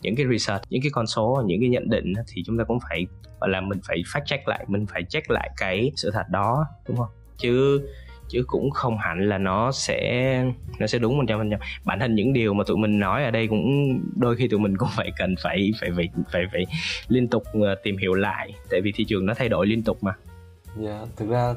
những 0.00 0.16
cái 0.16 0.26
research 0.30 0.62
những 0.70 0.82
cái 0.82 0.90
con 0.92 1.06
số 1.06 1.42
những 1.46 1.60
cái 1.60 1.68
nhận 1.68 1.90
định 1.90 2.12
thì 2.32 2.42
chúng 2.46 2.58
ta 2.58 2.64
cũng 2.64 2.78
phải 2.88 3.06
gọi 3.40 3.50
là 3.50 3.60
mình 3.60 3.78
phải 3.88 4.02
phát 4.12 4.20
check 4.26 4.48
lại 4.48 4.64
mình 4.68 4.86
phải 4.86 5.02
check 5.08 5.30
lại 5.30 5.50
cái 5.56 5.92
sự 5.96 6.10
thật 6.14 6.24
đó 6.30 6.66
đúng 6.88 6.96
không? 6.96 7.10
Chứ 7.38 7.80
chứ 8.28 8.44
cũng 8.46 8.70
không 8.70 8.98
hẳn 8.98 9.28
là 9.28 9.38
nó 9.38 9.72
sẽ 9.72 10.44
nó 10.78 10.86
sẽ 10.86 10.98
đúng 10.98 11.18
một 11.18 11.24
trăm 11.28 11.38
phần 11.38 11.50
trăm. 11.50 11.60
Bản 11.84 12.00
thân 12.00 12.14
những 12.14 12.32
điều 12.32 12.54
mà 12.54 12.64
tụi 12.66 12.76
mình 12.76 12.98
nói 12.98 13.24
ở 13.24 13.30
đây 13.30 13.46
cũng 13.46 13.64
đôi 14.16 14.36
khi 14.36 14.48
tụi 14.48 14.60
mình 14.60 14.76
cũng 14.76 14.88
phải 14.96 15.12
cần 15.18 15.34
phải 15.42 15.72
phải 15.80 15.90
phải 15.96 16.08
phải 16.32 16.42
phải 16.52 16.66
liên 17.08 17.28
tục 17.28 17.42
ờ, 17.52 17.74
tìm 17.82 17.96
hiểu 17.96 18.14
lại. 18.14 18.52
Tại 18.70 18.80
vì 18.80 18.92
thị 18.92 19.04
trường 19.04 19.26
nó 19.26 19.34
thay 19.34 19.48
đổi 19.48 19.66
liên 19.66 19.82
tục 19.82 20.02
mà 20.02 20.12
dạ 20.76 20.96
yeah, 20.96 21.08
thực 21.16 21.28
ra 21.28 21.54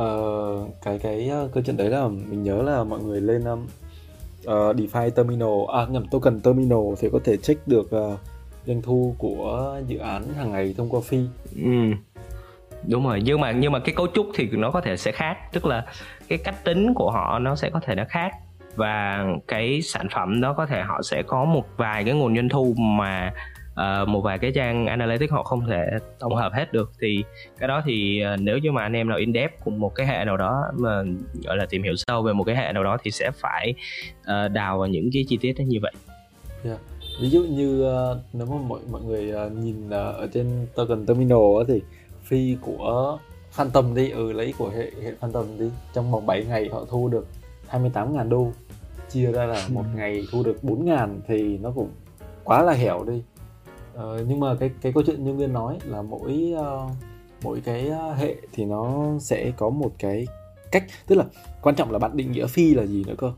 uh, 0.00 0.68
cái 0.82 0.98
cái 0.98 1.30
uh, 1.44 1.52
câu 1.52 1.62
chuyện 1.66 1.76
đấy 1.76 1.90
là 1.90 2.08
mình 2.08 2.42
nhớ 2.42 2.62
là 2.62 2.84
mọi 2.84 3.00
người 3.00 3.20
lên 3.20 3.44
um, 3.44 3.66
uh, 4.46 4.76
DeFi 4.76 5.10
terminal 5.10 5.48
à 5.72 5.86
nhầm 5.90 6.06
token 6.10 6.40
terminal 6.40 6.78
thì 6.98 7.08
có 7.12 7.18
thể 7.24 7.36
check 7.36 7.68
được 7.68 7.90
uh, 7.96 8.18
doanh 8.66 8.82
thu 8.82 9.14
của 9.18 9.80
dự 9.86 9.98
án 9.98 10.34
hàng 10.34 10.52
ngày 10.52 10.74
thông 10.78 10.88
qua 10.88 11.00
fee 11.10 11.26
ừ 11.56 11.96
đúng 12.88 13.04
rồi 13.06 13.22
nhưng 13.24 13.40
mà 13.40 13.52
nhưng 13.52 13.72
mà 13.72 13.78
cái 13.78 13.94
cấu 13.94 14.06
trúc 14.14 14.26
thì 14.34 14.48
nó 14.52 14.70
có 14.70 14.80
thể 14.80 14.96
sẽ 14.96 15.12
khác 15.12 15.36
tức 15.52 15.66
là 15.66 15.86
cái 16.28 16.38
cách 16.38 16.64
tính 16.64 16.94
của 16.94 17.10
họ 17.10 17.38
nó 17.38 17.56
sẽ 17.56 17.70
có 17.70 17.80
thể 17.86 17.94
nó 17.94 18.04
khác 18.08 18.32
và 18.76 19.24
cái 19.48 19.82
sản 19.82 20.06
phẩm 20.14 20.40
đó 20.40 20.52
có 20.52 20.66
thể 20.66 20.82
họ 20.82 21.02
sẽ 21.02 21.22
có 21.22 21.44
một 21.44 21.64
vài 21.76 22.04
cái 22.04 22.14
nguồn 22.14 22.36
doanh 22.36 22.48
thu 22.48 22.74
mà 22.78 23.32
uh, 23.80 24.08
một 24.08 24.20
vài 24.20 24.38
cái 24.38 24.52
trang 24.54 24.86
analytics 24.86 25.32
họ 25.32 25.42
không 25.42 25.66
thể 25.66 25.86
tổng 26.18 26.34
hợp 26.34 26.52
hết 26.52 26.72
được. 26.72 26.92
Thì 27.00 27.24
cái 27.58 27.68
đó 27.68 27.82
thì 27.84 28.22
uh, 28.34 28.40
nếu 28.40 28.58
như 28.58 28.72
mà 28.72 28.82
anh 28.82 28.92
em 28.92 29.08
nào 29.08 29.18
in 29.18 29.32
depth 29.32 29.64
cùng 29.64 29.80
một 29.80 29.94
cái 29.94 30.06
hệ 30.06 30.24
nào 30.24 30.36
đó 30.36 30.64
mà 30.78 31.02
gọi 31.44 31.56
là 31.56 31.66
tìm 31.70 31.82
hiểu 31.82 31.94
sâu 31.96 32.22
về 32.22 32.32
một 32.32 32.44
cái 32.44 32.56
hệ 32.56 32.72
nào 32.72 32.84
đó 32.84 32.96
thì 33.02 33.10
sẽ 33.10 33.30
phải 33.30 33.74
uh, 34.20 34.52
đào 34.52 34.78
vào 34.78 34.88
những 34.88 35.10
cái 35.12 35.24
chi 35.28 35.38
tiết 35.40 35.54
như 35.60 35.78
vậy. 35.82 35.92
Yeah. 36.64 36.78
ví 37.20 37.30
dụ 37.30 37.42
như 37.42 37.84
uh, 37.84 38.18
nếu 38.32 38.46
mà 38.46 38.56
mọi 38.68 38.80
mọi 38.90 39.02
người 39.02 39.32
uh, 39.46 39.52
nhìn 39.52 39.86
uh, 39.86 39.92
ở 39.92 40.28
trên 40.34 40.66
token 40.74 41.06
terminal 41.06 41.64
thì 41.68 41.82
phi 42.24 42.56
của 42.60 43.18
Phantom 43.50 43.94
đi 43.94 44.10
ừ 44.10 44.32
lấy 44.32 44.54
của 44.58 44.68
hệ 44.68 44.90
hệ 45.02 45.12
Phantom 45.20 45.46
đi 45.58 45.70
trong 45.92 46.10
vòng 46.10 46.26
7 46.26 46.44
ngày 46.44 46.68
họ 46.72 46.84
thu 46.90 47.08
được 47.08 47.26
28.000 47.70 48.28
đô. 48.28 48.52
Chia 49.10 49.32
ra 49.32 49.46
là 49.46 49.66
một 49.68 49.84
ngày 49.94 50.22
thu 50.32 50.42
được 50.42 50.56
4.000 50.62 51.08
thì 51.28 51.58
nó 51.58 51.70
cũng 51.74 51.90
quá 52.44 52.62
là 52.62 52.72
hẻo 52.72 53.04
đi 53.04 53.22
ờ, 53.94 54.24
nhưng 54.28 54.40
mà 54.40 54.54
cái 54.54 54.70
cái 54.80 54.92
câu 54.92 55.02
chuyện 55.06 55.24
nhân 55.24 55.36
viên 55.36 55.52
nói 55.52 55.78
là 55.84 56.02
mỗi 56.02 56.54
uh, 56.54 56.90
mỗi 57.42 57.60
cái 57.60 57.88
ờ, 57.88 58.14
hệ 58.14 58.36
thì 58.52 58.64
nó 58.64 59.08
sẽ 59.20 59.52
có 59.56 59.70
một 59.70 59.90
cái 59.98 60.26
cách 60.72 60.84
tức 61.06 61.16
là 61.16 61.24
quan 61.62 61.74
trọng 61.74 61.90
là 61.90 61.98
bạn 61.98 62.16
định 62.16 62.32
nghĩa 62.32 62.46
phi 62.46 62.74
là 62.74 62.86
gì 62.86 63.04
nữa 63.06 63.14
cơ 63.18 63.32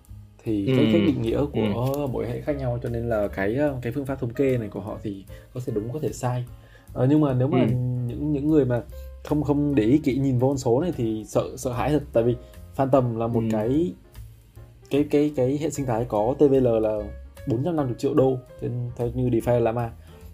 thì 0.44 0.66
ừ. 0.66 0.72
cái 0.76 0.90
cách 0.92 1.02
định 1.06 1.22
nghĩa 1.22 1.44
của 1.52 1.90
ừ. 1.94 2.06
mỗi 2.12 2.26
hệ 2.26 2.40
khác 2.40 2.56
nhau 2.56 2.78
cho 2.82 2.88
nên 2.88 3.08
là 3.08 3.28
cái 3.28 3.54
ờ, 3.54 3.76
cái 3.82 3.92
phương 3.92 4.06
pháp 4.06 4.20
thống 4.20 4.32
kê 4.32 4.58
này 4.58 4.68
của 4.68 4.80
họ 4.80 4.98
thì 5.02 5.24
có 5.54 5.60
thể 5.66 5.72
đúng 5.72 5.92
có 5.92 5.98
thể 6.02 6.12
sai 6.12 6.44
ờ, 6.92 7.06
nhưng 7.10 7.20
mà 7.20 7.34
nếu 7.34 7.48
mà 7.48 7.60
ừ. 7.60 7.66
những 8.06 8.32
những 8.32 8.50
người 8.50 8.64
mà 8.64 8.82
không 9.24 9.42
không 9.42 9.74
để 9.74 9.84
ý 9.84 9.98
kỹ 9.98 10.18
nhìn 10.18 10.38
vô 10.38 10.48
con 10.48 10.58
số 10.58 10.80
này 10.80 10.92
thì 10.96 11.24
sợ 11.26 11.56
sợ 11.56 11.72
hãi 11.72 11.90
thật 11.90 12.02
tại 12.12 12.22
vì 12.22 12.36
Phantom 12.74 13.16
là 13.16 13.26
một 13.26 13.40
ừ. 13.40 13.48
cái 13.52 13.92
cái 14.90 15.04
cái 15.10 15.32
cái 15.36 15.58
hệ 15.62 15.70
sinh 15.70 15.86
thái 15.86 16.04
có 16.08 16.34
TVL 16.38 16.68
là 16.82 16.98
450 17.48 17.94
triệu 17.98 18.14
đô 18.14 18.36
trên 18.60 18.90
theo 18.96 19.10
như 19.14 19.28
DeFi 19.28 19.60
Lama 19.60 19.90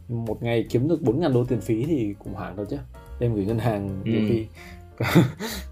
một 0.08 0.42
ngày 0.42 0.66
kiếm 0.70 0.88
được 0.88 1.00
4.000 1.02 1.32
đô 1.32 1.44
tiền 1.44 1.60
phí 1.60 1.84
thì 1.84 2.14
cũng 2.18 2.34
hoảng 2.34 2.56
đâu 2.56 2.66
chứ. 2.70 2.76
Đem 3.20 3.34
gửi 3.34 3.44
ngân 3.44 3.58
hàng 3.58 3.88
ừ. 4.04 4.10
nhiều 4.10 4.20
khi. 4.28 4.46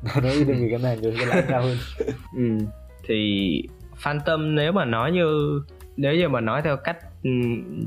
Nó 0.02 0.20
nói 0.20 0.44
đem 0.48 0.58
gửi 0.58 0.70
ngân 0.70 0.82
hàng 0.82 1.02
nhiều 1.02 1.12
khi 1.18 1.24
lãi 1.24 1.42
cao 1.48 1.62
hơn. 1.62 1.76
Ừ. 2.36 2.66
thì 3.08 3.62
Phantom 3.96 4.54
nếu 4.54 4.72
mà 4.72 4.84
nói 4.84 5.12
như 5.12 5.60
nếu 5.96 6.14
như 6.14 6.28
mà 6.28 6.40
nói 6.40 6.62
theo 6.62 6.76
cách 6.76 6.96
ừ, 7.22 7.30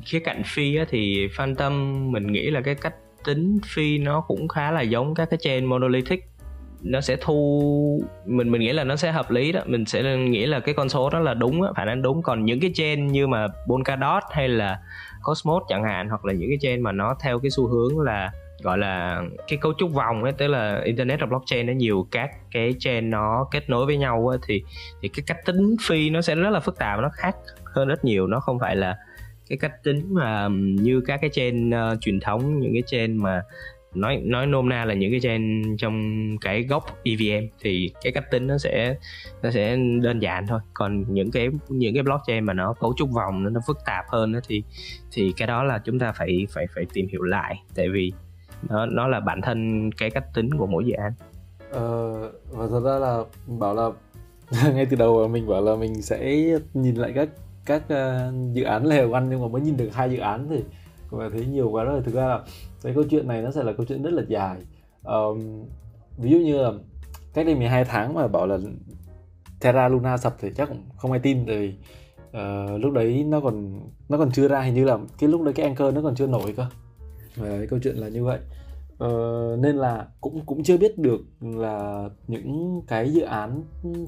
khía 0.05 0.19
cạnh 0.19 0.41
phi 0.45 0.75
á, 0.75 0.85
thì 0.89 1.27
Phantom 1.38 2.05
mình 2.12 2.31
nghĩ 2.31 2.49
là 2.49 2.62
cái 2.62 2.75
cách 2.75 2.95
tính 3.25 3.59
phi 3.65 3.97
nó 3.97 4.21
cũng 4.21 4.47
khá 4.47 4.71
là 4.71 4.81
giống 4.81 5.15
các 5.15 5.29
cái 5.29 5.38
chain 5.38 5.65
monolithic. 5.65 6.25
Nó 6.81 7.01
sẽ 7.01 7.17
thu 7.21 8.01
mình 8.25 8.51
mình 8.51 8.62
nghĩ 8.62 8.73
là 8.73 8.83
nó 8.83 8.95
sẽ 8.95 9.12
hợp 9.12 9.31
lý 9.31 9.51
đó. 9.51 9.62
Mình 9.65 9.85
sẽ 9.85 10.17
nghĩ 10.17 10.45
là 10.45 10.59
cái 10.59 10.73
con 10.73 10.89
số 10.89 11.09
đó 11.09 11.19
là 11.19 11.33
đúng 11.33 11.62
phản 11.75 11.88
ánh 11.88 12.01
đúng. 12.01 12.21
Còn 12.21 12.45
những 12.45 12.59
cái 12.59 12.71
chain 12.73 13.07
như 13.07 13.27
mà 13.27 13.47
Polkadot 13.67 14.23
hay 14.31 14.49
là 14.49 14.79
Cosmos 15.23 15.63
chẳng 15.69 15.84
hạn 15.84 16.10
hoặc 16.10 16.25
là 16.25 16.34
những 16.34 16.49
cái 16.49 16.58
chain 16.62 16.82
mà 16.82 16.91
nó 16.91 17.15
theo 17.21 17.39
cái 17.39 17.49
xu 17.51 17.67
hướng 17.67 17.99
là 17.99 18.32
gọi 18.62 18.77
là 18.77 19.23
cái 19.47 19.60
cấu 19.62 19.73
trúc 19.77 19.93
vòng 19.93 20.23
ấy 20.23 20.32
tức 20.32 20.47
là 20.47 20.82
internet 20.84 21.19
và 21.19 21.25
blockchain 21.25 21.67
nó 21.67 21.73
nhiều 21.73 22.08
các 22.12 22.29
cái 22.51 22.75
chain 22.79 23.10
nó 23.10 23.47
kết 23.51 23.69
nối 23.69 23.86
với 23.86 23.97
nhau 23.97 24.27
ấy, 24.27 24.38
thì 24.47 24.63
thì 25.01 25.10
cái 25.10 25.23
cách 25.27 25.45
tính 25.45 25.75
phi 25.88 26.10
nó 26.10 26.21
sẽ 26.21 26.36
rất 26.36 26.49
là 26.49 26.60
phức 26.60 26.77
tạp 26.77 26.99
nó 26.99 27.10
khác 27.13 27.36
hơn 27.63 27.88
rất 27.88 28.05
nhiều. 28.05 28.27
Nó 28.27 28.39
không 28.39 28.60
phải 28.60 28.75
là 28.75 28.97
cái 29.49 29.58
cách 29.58 29.84
tính 29.84 30.05
mà 30.10 30.47
như 30.82 31.01
các 31.08 31.21
cái 31.21 31.29
chain 31.29 31.69
uh, 31.69 32.01
truyền 32.01 32.19
thống 32.19 32.60
những 32.60 32.73
cái 32.73 32.84
chain 32.88 33.17
mà 33.17 33.41
nói 33.93 34.17
nói 34.17 34.47
nôm 34.47 34.69
na 34.69 34.86
là 34.86 34.93
những 34.93 35.12
cái 35.12 35.19
chain 35.19 35.63
trong 35.78 36.38
cái 36.41 36.63
gốc 36.63 36.84
EVM 37.04 37.47
thì 37.60 37.91
cái 38.02 38.12
cách 38.12 38.32
tính 38.32 38.47
nó 38.47 38.58
sẽ 38.58 38.95
nó 39.41 39.52
sẽ 39.52 39.78
đơn 40.02 40.19
giản 40.19 40.47
thôi. 40.47 40.60
Còn 40.73 41.13
những 41.13 41.32
cái 41.32 41.47
những 41.69 41.93
cái 41.93 42.04
blockchain 42.04 42.43
mà 42.43 42.54
nó 42.54 42.73
cấu 42.73 42.93
trúc 42.97 43.10
vòng 43.12 43.43
nó, 43.43 43.49
nó 43.49 43.62
phức 43.67 43.78
tạp 43.86 44.06
hơn 44.10 44.32
đó 44.34 44.39
thì 44.47 44.63
thì 45.12 45.34
cái 45.38 45.47
đó 45.47 45.63
là 45.63 45.80
chúng 45.86 45.99
ta 45.99 46.12
phải 46.12 46.47
phải 46.54 46.65
phải 46.75 46.86
tìm 46.93 47.08
hiểu 47.08 47.21
lại. 47.21 47.63
Tại 47.75 47.89
vì 47.89 48.12
nó 48.69 48.86
nó 48.86 49.08
là 49.08 49.19
bản 49.19 49.41
thân 49.41 49.89
cái 49.91 50.10
cách 50.10 50.25
tính 50.34 50.49
của 50.58 50.67
mỗi 50.67 50.86
dự 50.86 50.93
án. 50.93 51.13
Ờ, 51.71 52.19
và 52.49 52.67
thật 52.67 52.82
ra 52.84 52.99
là 52.99 53.23
bảo 53.47 53.75
là 53.75 53.89
ngay 54.73 54.86
từ 54.86 54.97
đầu 54.97 55.28
mình 55.28 55.47
bảo 55.47 55.62
là 55.62 55.75
mình 55.75 56.02
sẽ 56.02 56.43
nhìn 56.73 56.95
lại 56.95 57.12
các 57.15 57.30
các 57.65 57.84
uh, 57.84 58.54
dự 58.54 58.63
án 58.63 58.86
lèo 58.86 59.13
ăn 59.13 59.30
nhưng 59.30 59.41
mà 59.41 59.47
mới 59.47 59.62
nhìn 59.62 59.78
được 59.78 59.89
hai 59.93 60.12
dự 60.12 60.17
án 60.17 60.47
thì 60.49 60.63
và 61.10 61.30
thấy 61.30 61.45
nhiều 61.45 61.69
quá 61.69 61.84
rồi. 61.84 62.02
Thực 62.02 62.15
ra 62.15 62.28
là 62.28 62.43
cái 62.84 62.93
câu 62.93 63.04
chuyện 63.10 63.28
này 63.28 63.41
nó 63.41 63.52
sẽ 63.52 63.63
là 63.63 63.74
câu 63.74 63.86
chuyện 63.86 64.04
rất 64.04 64.13
là 64.13 64.24
dài. 64.28 64.58
Um, 65.04 65.65
ví 66.17 66.32
dụ 66.32 66.38
như 66.38 66.62
là 66.62 66.72
cách 67.34 67.45
đây 67.45 67.56
12 67.56 67.86
tháng 67.86 68.13
mà 68.13 68.28
bảo 68.28 68.48
là 68.48 68.58
Terra 69.60 69.88
Luna 69.88 70.17
sập 70.17 70.36
thì 70.39 70.50
chắc 70.58 70.69
cũng 70.69 70.84
không 70.98 71.12
ai 71.12 71.19
tin 71.19 71.45
tại 71.48 71.58
vì 71.58 71.74
uh, 72.30 72.82
lúc 72.82 72.93
đấy 72.93 73.24
nó 73.24 73.41
còn 73.41 73.80
nó 74.10 74.17
còn 74.17 74.32
chưa 74.32 74.48
ra 74.48 74.62
hình 74.62 74.74
như 74.74 74.86
là 74.86 74.98
cái 75.19 75.30
lúc 75.30 75.41
đấy 75.41 75.54
cái 75.54 75.65
anchor 75.65 75.95
nó 75.95 76.02
còn 76.02 76.15
chưa 76.15 76.28
nổi 76.28 76.54
cơ. 76.58 76.65
Và 77.36 77.50
cái 77.50 77.67
câu 77.67 77.80
chuyện 77.84 77.95
là 77.95 78.08
như 78.08 78.24
vậy. 78.24 78.39
Uh, 79.04 79.60
nên 79.60 79.76
là 79.76 80.08
cũng 80.22 80.45
cũng 80.45 80.63
chưa 80.63 80.78
biết 80.78 80.98
được 80.98 81.22
là 81.41 82.10
những 82.28 82.82
cái 82.88 83.12
dự 83.13 83.22
án 83.22 83.63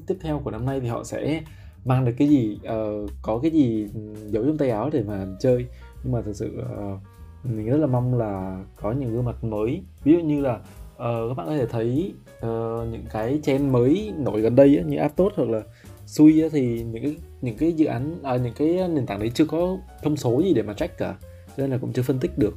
tiếp 0.06 0.14
theo 0.20 0.40
của 0.44 0.50
năm 0.50 0.66
nay 0.66 0.80
thì 0.80 0.88
họ 0.88 1.04
sẽ 1.04 1.42
mang 1.84 2.04
được 2.04 2.12
cái 2.18 2.28
gì 2.28 2.58
uh, 2.62 3.10
có 3.22 3.38
cái 3.38 3.50
gì 3.50 3.88
giấu 4.26 4.44
trong 4.44 4.58
tay 4.58 4.70
áo 4.70 4.90
để 4.92 5.02
mà 5.02 5.26
chơi 5.40 5.66
nhưng 6.04 6.12
mà 6.12 6.22
thực 6.22 6.36
sự 6.36 6.58
uh, 6.58 7.00
mình 7.44 7.66
rất 7.66 7.76
là 7.76 7.86
mong 7.86 8.18
là 8.18 8.64
có 8.76 8.92
những 8.92 9.12
gương 9.12 9.24
mặt 9.24 9.44
mới. 9.44 9.82
Ví 10.04 10.12
dụ 10.12 10.18
như 10.18 10.40
là 10.40 10.54
uh, 10.54 11.28
các 11.28 11.34
bạn 11.36 11.46
có 11.46 11.56
thể 11.56 11.66
thấy 11.66 12.14
uh, 12.36 12.88
những 12.92 13.04
cái 13.12 13.40
trend 13.42 13.72
mới 13.72 14.12
nổi 14.16 14.40
gần 14.40 14.54
đây 14.54 14.76
ấy, 14.76 14.84
như 14.84 14.96
Aptos 14.96 15.32
hoặc 15.36 15.48
là 15.48 15.62
Sui 16.06 16.40
ấy, 16.40 16.50
thì 16.50 16.82
những 16.82 17.02
cái 17.02 17.16
những 17.40 17.56
cái 17.56 17.72
dự 17.72 17.86
án 17.86 18.18
à, 18.22 18.36
những 18.36 18.54
cái 18.54 18.88
nền 18.88 19.06
tảng 19.06 19.18
đấy 19.18 19.30
chưa 19.34 19.44
có 19.44 19.76
thông 20.02 20.16
số 20.16 20.42
gì 20.42 20.54
để 20.54 20.62
mà 20.62 20.74
check 20.74 20.98
cả. 20.98 21.14
Nên 21.56 21.70
là 21.70 21.78
cũng 21.78 21.92
chưa 21.92 22.02
phân 22.02 22.18
tích 22.18 22.38
được. 22.38 22.54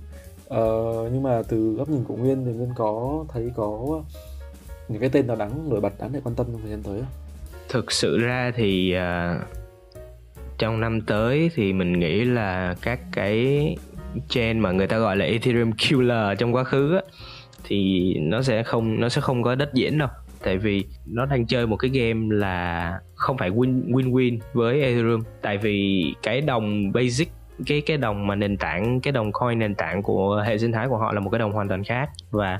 Uh, 0.48 1.12
nhưng 1.14 1.24
mà 1.24 1.42
từ 1.50 1.74
góc 1.74 1.90
nhìn 1.90 2.04
của 2.04 2.16
Nguyên 2.16 2.46
thì 2.46 2.52
Nguyên 2.52 2.70
có 2.76 3.26
thấy 3.30 3.52
có 3.56 4.02
những 4.88 5.00
cái 5.00 5.10
tên 5.10 5.28
nào 5.28 5.36
đáng 5.36 5.70
nổi 5.70 5.82
bật 5.82 6.00
đáng 6.00 6.10
để 6.14 6.22
quan 6.24 6.36
tâm 6.36 6.48
trong 6.52 6.62
thời 6.62 6.72
gian 6.72 6.84
tới 6.84 7.00
không? 7.00 7.12
thực 7.70 7.92
sự 7.92 8.18
ra 8.18 8.52
thì 8.56 8.96
uh, 8.96 9.64
trong 10.58 10.80
năm 10.80 11.02
tới 11.02 11.52
thì 11.56 11.74
mình 11.74 12.00
nghĩ 12.00 12.26
là 12.26 12.76
các 12.82 13.00
cái 13.12 13.76
chain 14.30 14.60
mà 14.60 14.72
người 14.72 14.88
ta 14.88 14.98
gọi 14.98 15.18
là 15.18 15.26
Ethereum 15.26 15.72
killer 15.72 16.39
trong 16.39 16.56
quá 16.56 16.63
khứ 16.63 16.96
á, 16.96 17.02
thì 17.63 18.13
nó 18.20 18.41
sẽ 18.41 18.63
không 18.63 19.00
nó 19.00 19.10
sẽ 19.10 19.22
không 19.22 19.44
có 19.44 19.56
đất 19.56 19.74
diễn 19.74 19.98
đâu. 19.98 20.10
Tại 20.44 20.58
vì 20.58 20.86
nó 21.06 21.26
đang 21.26 21.46
chơi 21.46 21.68
một 21.68 21.76
cái 21.76 21.91
game 21.91 22.36
là 22.36 23.00
không 23.15 23.38
phải 23.38 23.52
win 23.52 23.84
win 23.91 24.12
win 24.12 24.39
với 24.54 24.82
Ethereum. 24.82 25.24
Tại 25.41 25.58
vì 25.58 26.06
cái 26.24 26.41
đồng 26.41 26.91
basic 26.91 27.32
cái 27.65 27.82
cái 27.82 27.98
đồng 27.98 28.28
mà 28.28 28.36
nền 28.36 28.58
tảng 28.58 29.00
cái 29.00 29.12
đồng 29.12 29.32
coin 29.32 29.60
nền 29.60 29.76
tảng 29.76 30.04
của 30.04 30.44
hệ 30.46 30.58
sinh 30.58 30.72
thái 30.72 30.88
của 30.88 30.98
họ 30.98 31.13
là 31.13 31.20
một 31.20 31.30
cái 31.30 31.39
đồng 31.39 31.52
hoàn 31.52 31.68
toàn 31.68 31.84
khác. 31.84 32.10
Và 32.32 32.60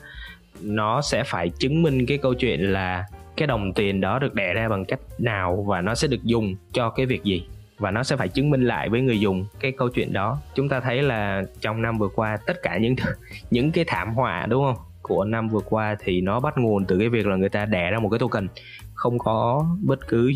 nó 0.62 1.02
sẽ 1.02 1.24
phải 1.24 1.50
chứng 1.50 1.82
minh 1.82 2.06
cái 2.06 2.18
câu 2.18 2.34
chuyện 2.34 2.60
là 2.62 3.06
cái 3.38 3.48
đồng 3.48 3.74
tiền 3.74 4.02
đó 4.02 4.20
được 4.20 4.34
đẻ 4.34 4.54
ra 4.54 4.70
bằng 4.70 4.86
cách 4.86 5.00
nào 5.18 5.66
và 5.68 5.82
nó 5.82 5.96
sẽ 5.96 6.08
được 6.08 6.24
dùng 6.24 6.56
cho 6.74 6.90
cái 6.90 7.06
việc 7.06 7.24
gì 7.24 7.48
và 7.78 7.92
nó 7.92 8.04
sẽ 8.04 8.16
phải 8.16 8.28
chứng 8.28 8.50
minh 8.50 8.64
lại 8.64 8.90
với 8.90 9.02
người 9.02 9.20
dùng 9.20 9.46
cái 9.60 9.72
câu 9.72 9.90
chuyện 9.90 10.14
đó. 10.14 10.38
Chúng 10.56 10.70
ta 10.70 10.80
thấy 10.80 11.02
là 11.02 11.44
trong 11.62 11.82
năm 11.82 11.98
vừa 11.98 12.10
qua 12.16 12.38
tất 12.46 12.62
cả 12.62 12.78
những 12.78 12.96
những 13.52 13.72
cái 13.72 13.86
thảm 13.88 14.14
họa 14.14 14.46
đúng 14.50 14.64
không? 14.64 14.86
Của 15.02 15.24
năm 15.24 15.50
vừa 15.50 15.60
qua 15.60 15.96
thì 16.00 16.22
nó 16.22 16.40
bắt 16.40 16.58
nguồn 16.58 16.86
từ 16.86 17.00
cái 17.00 17.10
việc 17.10 17.28
là 17.28 17.36
người 17.36 17.50
ta 17.50 17.66
đẻ 17.66 17.92
ra 17.92 18.00
một 18.00 18.10
cái 18.10 18.20
token. 18.20 18.48
Không 18.94 19.20
có 19.20 19.66
bất 19.84 20.08
cứ 20.08 20.32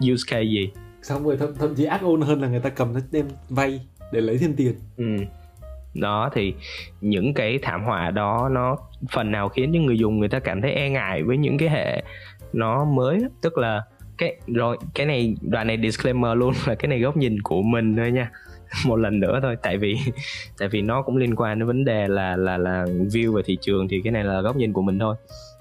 use 0.00 0.22
case 0.26 0.42
gì. 0.42 0.72
Xong 1.02 1.24
rồi 1.24 1.36
thậm, 1.36 1.54
thậm 1.54 1.74
chí 1.74 1.84
ác 1.84 2.02
ôn 2.02 2.20
hơn 2.20 2.42
là 2.42 2.48
người 2.48 2.60
ta 2.60 2.70
cầm 2.70 2.94
nó 2.94 3.00
đem 3.10 3.26
vay 3.48 3.80
để 4.12 4.20
lấy 4.20 4.38
thêm 4.38 4.54
tiền. 4.56 4.74
Ừ. 4.96 5.04
Đó 5.94 6.30
thì 6.34 6.54
những 7.00 7.34
cái 7.34 7.58
thảm 7.62 7.84
họa 7.84 8.10
đó 8.10 8.48
nó 8.52 8.76
phần 9.12 9.30
nào 9.30 9.48
khiến 9.48 9.70
cho 9.74 9.80
người 9.80 9.98
dùng 9.98 10.18
người 10.18 10.28
ta 10.28 10.38
cảm 10.38 10.62
thấy 10.62 10.72
e 10.72 10.90
ngại 10.90 11.22
với 11.22 11.36
những 11.36 11.58
cái 11.58 11.68
hệ 11.68 12.02
nó 12.52 12.84
mới. 12.84 13.20
Tức 13.42 13.58
là 13.58 13.82
cái 14.18 14.36
rồi 14.46 14.78
cái 14.94 15.06
này 15.06 15.36
đoạn 15.40 15.66
này 15.66 15.78
disclaimer 15.82 16.36
luôn 16.36 16.54
là 16.66 16.74
cái 16.74 16.88
này 16.88 17.00
góc 17.00 17.16
nhìn 17.16 17.42
của 17.42 17.62
mình 17.62 17.96
thôi 17.96 18.10
nha 18.12 18.30
một 18.86 18.96
lần 18.96 19.20
nữa 19.20 19.38
thôi 19.42 19.56
tại 19.62 19.78
vì 19.78 19.96
tại 20.58 20.68
vì 20.68 20.82
nó 20.82 21.02
cũng 21.02 21.16
liên 21.16 21.36
quan 21.36 21.58
đến 21.58 21.66
vấn 21.66 21.84
đề 21.84 22.08
là 22.08 22.36
là 22.36 22.56
là 22.56 22.84
view 22.84 23.32
về 23.32 23.42
thị 23.44 23.58
trường 23.60 23.88
thì 23.88 24.00
cái 24.04 24.12
này 24.12 24.24
là 24.24 24.40
góc 24.40 24.56
nhìn 24.56 24.72
của 24.72 24.82
mình 24.82 24.98
thôi 24.98 25.16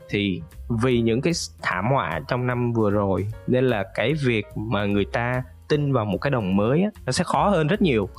thì 0.09 0.41
vì 0.83 1.01
những 1.01 1.21
cái 1.21 1.33
thảm 1.61 1.85
họa 1.91 2.19
trong 2.27 2.47
năm 2.47 2.73
vừa 2.73 2.91
rồi 2.91 3.27
nên 3.47 3.65
là 3.65 3.83
cái 3.95 4.13
việc 4.13 4.45
mà 4.55 4.85
người 4.85 5.05
ta 5.05 5.43
tin 5.69 5.93
vào 5.93 6.05
một 6.05 6.17
cái 6.17 6.31
đồng 6.31 6.55
mới 6.55 6.81
á, 6.81 6.89
nó 7.05 7.11
sẽ 7.11 7.23
khó 7.23 7.49
hơn 7.49 7.67
rất 7.67 7.81
nhiều 7.81 8.09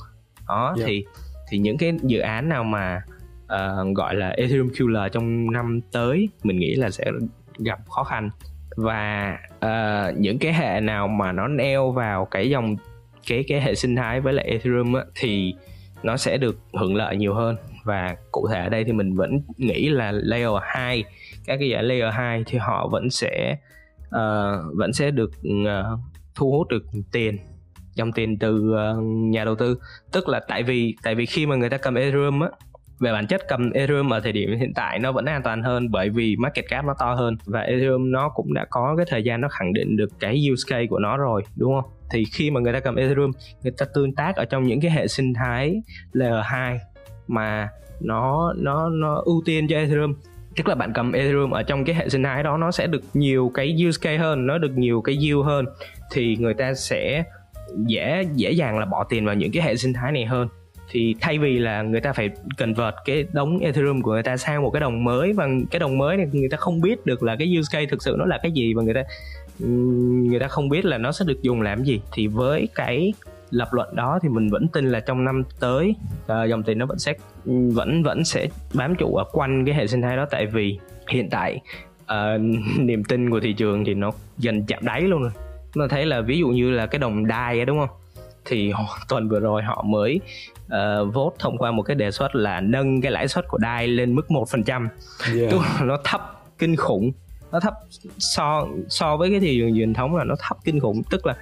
đó 0.47 0.65
yeah. 0.65 0.77
Dạ. 0.77 0.85
thì 0.87 1.05
thì 1.49 1.57
những 1.57 1.77
cái 1.77 1.93
dự 2.03 2.19
án 2.19 2.49
nào 2.49 2.63
mà 2.63 3.01
uh, 3.43 3.95
gọi 3.95 4.15
là 4.15 4.29
Ethereum 4.29 4.69
killer 4.69 5.11
trong 5.11 5.51
năm 5.51 5.79
tới 5.91 6.29
mình 6.43 6.59
nghĩ 6.59 6.75
là 6.75 6.89
sẽ 6.89 7.05
gặp 7.59 7.79
khó 7.89 8.03
khăn 8.03 8.29
và 8.79 9.37
uh, 9.55 10.17
những 10.17 10.39
cái 10.39 10.53
hệ 10.53 10.79
nào 10.79 11.07
mà 11.07 11.31
nó 11.31 11.47
neo 11.47 11.91
vào 11.91 12.25
cái 12.25 12.49
dòng 12.49 12.75
cái 13.27 13.43
cái 13.47 13.61
hệ 13.61 13.75
sinh 13.75 13.95
thái 13.95 14.21
với 14.21 14.33
lại 14.33 14.45
Ethereum 14.45 14.93
á, 14.93 15.03
thì 15.15 15.53
nó 16.03 16.17
sẽ 16.17 16.37
được 16.37 16.57
hưởng 16.73 16.95
lợi 16.95 17.17
nhiều 17.17 17.33
hơn. 17.33 17.55
Và 17.83 18.15
cụ 18.31 18.47
thể 18.51 18.59
ở 18.59 18.69
đây 18.69 18.83
thì 18.83 18.91
mình 18.91 19.15
vẫn 19.15 19.41
nghĩ 19.57 19.89
là 19.89 20.11
layer 20.11 20.51
2 20.61 21.03
các 21.45 21.57
cái 21.59 21.69
giải 21.69 21.83
layer 21.83 22.13
2 22.13 22.43
thì 22.45 22.57
họ 22.57 22.87
vẫn 22.91 23.09
sẽ 23.09 23.57
uh, 24.07 24.75
vẫn 24.75 24.93
sẽ 24.93 25.11
được 25.11 25.31
uh, 25.47 25.99
thu 26.35 26.51
hút 26.51 26.67
được 26.67 26.83
tiền 27.11 27.37
dòng 27.93 28.11
tiền 28.11 28.39
từ 28.39 28.73
uh, 28.73 29.03
nhà 29.03 29.45
đầu 29.45 29.55
tư. 29.55 29.79
Tức 30.11 30.29
là 30.29 30.39
tại 30.47 30.63
vì 30.63 30.95
tại 31.03 31.15
vì 31.15 31.25
khi 31.25 31.45
mà 31.45 31.55
người 31.55 31.69
ta 31.69 31.77
cầm 31.77 31.95
Ethereum 31.95 32.39
á 32.39 32.49
về 32.99 33.11
bản 33.11 33.27
chất 33.27 33.41
cầm 33.47 33.71
Ethereum 33.71 34.13
ở 34.13 34.19
thời 34.19 34.31
điểm 34.31 34.57
hiện 34.59 34.73
tại 34.73 34.99
nó 34.99 35.11
vẫn 35.11 35.25
an 35.25 35.41
toàn 35.43 35.63
hơn 35.63 35.91
bởi 35.91 36.09
vì 36.09 36.35
market 36.35 36.65
cap 36.69 36.85
nó 36.85 36.93
to 36.99 37.13
hơn 37.13 37.37
và 37.45 37.61
Ethereum 37.61 38.11
nó 38.11 38.29
cũng 38.29 38.53
đã 38.53 38.65
có 38.69 38.95
cái 38.97 39.05
thời 39.09 39.23
gian 39.23 39.41
nó 39.41 39.47
khẳng 39.47 39.73
định 39.73 39.97
được 39.97 40.09
cái 40.19 40.47
use 40.51 40.63
case 40.67 40.87
của 40.87 40.99
nó 40.99 41.17
rồi, 41.17 41.43
đúng 41.55 41.81
không? 41.81 41.91
Thì 42.11 42.25
khi 42.33 42.51
mà 42.51 42.59
người 42.59 42.73
ta 42.73 42.79
cầm 42.79 42.95
Ethereum, 42.95 43.31
người 43.63 43.73
ta 43.77 43.85
tương 43.93 44.15
tác 44.15 44.35
ở 44.35 44.45
trong 44.45 44.63
những 44.63 44.81
cái 44.81 44.91
hệ 44.91 45.07
sinh 45.07 45.33
thái 45.33 45.81
layer 46.11 46.43
2 46.43 46.79
mà 47.27 47.69
nó 48.01 48.53
nó 48.57 48.89
nó 48.89 49.21
ưu 49.25 49.41
tiên 49.45 49.67
cho 49.67 49.77
Ethereum, 49.77 50.13
tức 50.55 50.67
là 50.67 50.75
bạn 50.75 50.93
cầm 50.93 51.11
Ethereum 51.11 51.51
ở 51.51 51.63
trong 51.63 51.85
cái 51.85 51.95
hệ 51.95 52.09
sinh 52.09 52.23
thái 52.23 52.43
đó 52.43 52.57
nó 52.57 52.71
sẽ 52.71 52.87
được 52.87 53.01
nhiều 53.13 53.51
cái 53.53 53.85
use 53.87 53.99
case 54.01 54.17
hơn, 54.17 54.47
nó 54.47 54.57
được 54.57 54.71
nhiều 54.75 55.01
cái 55.01 55.17
yield 55.21 55.45
hơn 55.45 55.65
thì 56.11 56.37
người 56.39 56.53
ta 56.53 56.73
sẽ 56.73 57.23
dễ 57.85 58.25
dễ 58.35 58.51
dàng 58.51 58.79
là 58.79 58.85
bỏ 58.85 59.03
tiền 59.09 59.25
vào 59.25 59.35
những 59.35 59.51
cái 59.51 59.63
hệ 59.63 59.75
sinh 59.75 59.93
thái 59.93 60.11
này 60.11 60.25
hơn 60.25 60.47
thì 60.89 61.15
thay 61.21 61.39
vì 61.39 61.59
là 61.59 61.81
người 61.81 62.01
ta 62.01 62.13
phải 62.13 62.29
cần 62.57 62.73
vợt 62.73 62.95
cái 63.05 63.25
đống 63.33 63.59
Ethereum 63.59 64.01
của 64.01 64.11
người 64.11 64.23
ta 64.23 64.37
sang 64.37 64.61
một 64.61 64.69
cái 64.69 64.79
đồng 64.79 65.03
mới 65.03 65.33
và 65.33 65.47
cái 65.71 65.79
đồng 65.79 65.97
mới 65.97 66.17
này 66.17 66.27
người 66.31 66.49
ta 66.49 66.57
không 66.57 66.81
biết 66.81 67.05
được 67.05 67.23
là 67.23 67.35
cái 67.35 67.55
use 67.59 67.77
case 67.77 67.85
thực 67.85 68.03
sự 68.03 68.15
nó 68.19 68.25
là 68.25 68.39
cái 68.43 68.51
gì 68.51 68.73
và 68.73 68.83
người 68.83 68.93
ta 68.93 69.03
người 70.29 70.39
ta 70.39 70.47
không 70.47 70.69
biết 70.69 70.85
là 70.85 70.97
nó 70.97 71.11
sẽ 71.11 71.25
được 71.27 71.41
dùng 71.41 71.61
làm 71.61 71.83
gì. 71.83 72.01
Thì 72.13 72.27
với 72.27 72.67
cái 72.75 73.13
lập 73.51 73.67
luận 73.71 73.95
đó 73.95 74.19
thì 74.21 74.29
mình 74.29 74.49
vẫn 74.49 74.67
tin 74.67 74.91
là 74.91 74.99
trong 74.99 75.25
năm 75.25 75.43
tới 75.59 75.95
uh, 76.23 76.49
dòng 76.49 76.63
tiền 76.63 76.77
nó 76.77 76.85
vẫn 76.85 76.99
sẽ 76.99 77.13
vẫn 77.45 78.03
vẫn 78.03 78.23
sẽ 78.23 78.47
bám 78.73 78.95
trụ 78.95 79.15
ở 79.15 79.23
quanh 79.31 79.65
cái 79.65 79.75
hệ 79.75 79.87
sinh 79.87 80.01
thái 80.01 80.17
đó. 80.17 80.25
Tại 80.31 80.45
vì 80.45 80.79
hiện 81.09 81.29
tại 81.29 81.59
uh, 82.03 82.41
niềm 82.79 83.03
tin 83.03 83.29
của 83.29 83.39
thị 83.39 83.53
trường 83.53 83.85
thì 83.85 83.93
nó 83.93 84.11
dần 84.37 84.65
chạm 84.65 84.85
đáy 84.85 85.01
luôn 85.01 85.21
rồi. 85.21 85.31
Nó 85.75 85.87
thấy 85.87 86.05
là 86.05 86.21
ví 86.21 86.39
dụ 86.39 86.47
như 86.47 86.71
là 86.71 86.85
cái 86.85 86.99
đồng 86.99 87.27
đai 87.27 87.65
đúng 87.65 87.79
không? 87.79 87.98
Thì 88.49 88.71
tuần 89.09 89.29
vừa 89.29 89.39
rồi 89.39 89.63
họ 89.63 89.83
mới 89.87 90.19
uh, 90.65 91.13
vote 91.13 91.35
thông 91.39 91.57
qua 91.57 91.71
một 91.71 91.83
cái 91.83 91.95
đề 91.95 92.11
xuất 92.11 92.35
là 92.35 92.61
nâng 92.61 93.01
cái 93.01 93.11
lãi 93.11 93.27
suất 93.27 93.47
của 93.47 93.57
đai 93.57 93.87
lên 93.87 94.15
mức 94.15 94.31
một 94.31 94.49
phần 94.49 94.63
trăm. 94.63 94.89
Nó 95.81 95.97
thấp 96.03 96.41
kinh 96.57 96.75
khủng. 96.75 97.11
Nó 97.51 97.59
thấp 97.59 97.73
so 98.17 98.67
so 98.89 99.17
với 99.17 99.29
cái 99.29 99.39
thị 99.39 99.57
trường 99.59 99.75
truyền 99.75 99.93
thống 99.93 100.15
là 100.15 100.23
nó 100.23 100.35
thấp 100.39 100.57
kinh 100.63 100.79
khủng. 100.79 101.03
Tức 101.09 101.25
là 101.25 101.33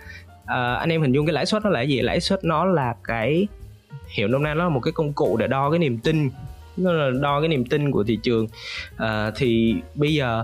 uh, 0.44 0.80
anh 0.80 0.90
em 0.90 1.02
hình 1.02 1.12
dung 1.12 1.26
cái 1.26 1.34
lãi 1.34 1.46
suất 1.46 1.64
nó 1.64 1.70
là 1.70 1.82
gì? 1.82 2.02
Lãi 2.02 2.20
suất 2.20 2.44
nó 2.44 2.66
là 2.66 2.96
cái 3.04 3.48
hiểu 4.08 4.28
nôm 4.28 4.44
na 4.44 4.54
nó 4.54 4.64
là 4.64 4.70
một 4.70 4.80
cái 4.80 4.92
công 4.92 5.14
cụ 5.14 5.38
để 5.38 5.48
đo 5.48 5.70
cái 5.70 5.80
niềm 5.80 5.98
tin. 5.98 6.30
Nó 6.78 6.92
là 6.92 7.10
đo 7.22 7.42
cái 7.42 7.48
niềm 7.48 7.66
tin 7.66 7.92
của 7.92 8.04
thị 8.04 8.20
trường. 8.24 8.48
Uh, 8.96 9.34
thì 9.36 9.76
bây 9.96 10.14
giờ 10.14 10.44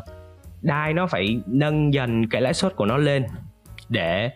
đai 0.62 0.94
nó 0.94 1.08
phải 1.08 1.40
nâng 1.46 1.94
dần 1.94 2.30
cái 2.30 2.42
lãi 2.42 2.54
suất 2.54 2.76
của 2.76 2.86
nó 2.86 2.98
lên 2.98 3.26
để 3.90 4.32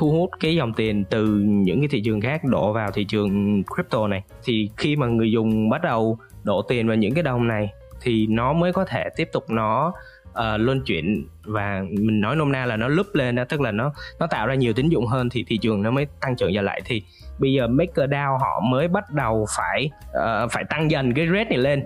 thu 0.00 0.10
hút 0.10 0.30
cái 0.40 0.56
dòng 0.56 0.72
tiền 0.72 1.04
từ 1.10 1.26
những 1.44 1.80
cái 1.80 1.88
thị 1.88 2.02
trường 2.04 2.20
khác 2.20 2.44
đổ 2.44 2.72
vào 2.72 2.90
thị 2.90 3.04
trường 3.04 3.62
crypto 3.64 4.08
này. 4.08 4.22
Thì 4.44 4.70
khi 4.76 4.96
mà 4.96 5.06
người 5.06 5.32
dùng 5.32 5.68
bắt 5.68 5.82
đầu 5.82 6.18
đổ 6.44 6.62
tiền 6.62 6.88
vào 6.88 6.96
những 6.96 7.14
cái 7.14 7.22
đồng 7.22 7.48
này 7.48 7.70
thì 8.00 8.26
nó 8.26 8.52
mới 8.52 8.72
có 8.72 8.84
thể 8.84 9.08
tiếp 9.16 9.28
tục 9.32 9.50
nó 9.50 9.92
uh, 10.30 10.34
luân 10.58 10.80
chuyển 10.80 11.26
và 11.44 11.82
mình 11.90 12.20
nói 12.20 12.36
nôm 12.36 12.52
na 12.52 12.66
là 12.66 12.76
nó 12.76 12.88
lúp 12.88 13.06
lên 13.12 13.34
đó 13.34 13.44
tức 13.48 13.60
là 13.60 13.70
nó 13.70 13.92
nó 14.20 14.26
tạo 14.26 14.46
ra 14.46 14.54
nhiều 14.54 14.72
tín 14.72 14.88
dụng 14.88 15.06
hơn 15.06 15.28
thì 15.30 15.44
thị 15.48 15.58
trường 15.58 15.82
nó 15.82 15.90
mới 15.90 16.06
tăng 16.20 16.36
trưởng 16.36 16.54
trở 16.54 16.62
lại. 16.62 16.80
Thì 16.84 17.02
bây 17.38 17.52
giờ 17.52 17.68
MakerDAO 17.68 18.38
họ 18.38 18.60
mới 18.70 18.88
bắt 18.88 19.04
đầu 19.10 19.46
phải 19.56 19.90
uh, 20.10 20.50
phải 20.52 20.64
tăng 20.64 20.90
dần 20.90 21.14
cái 21.14 21.26
rate 21.26 21.44
này 21.44 21.58
lên. 21.58 21.84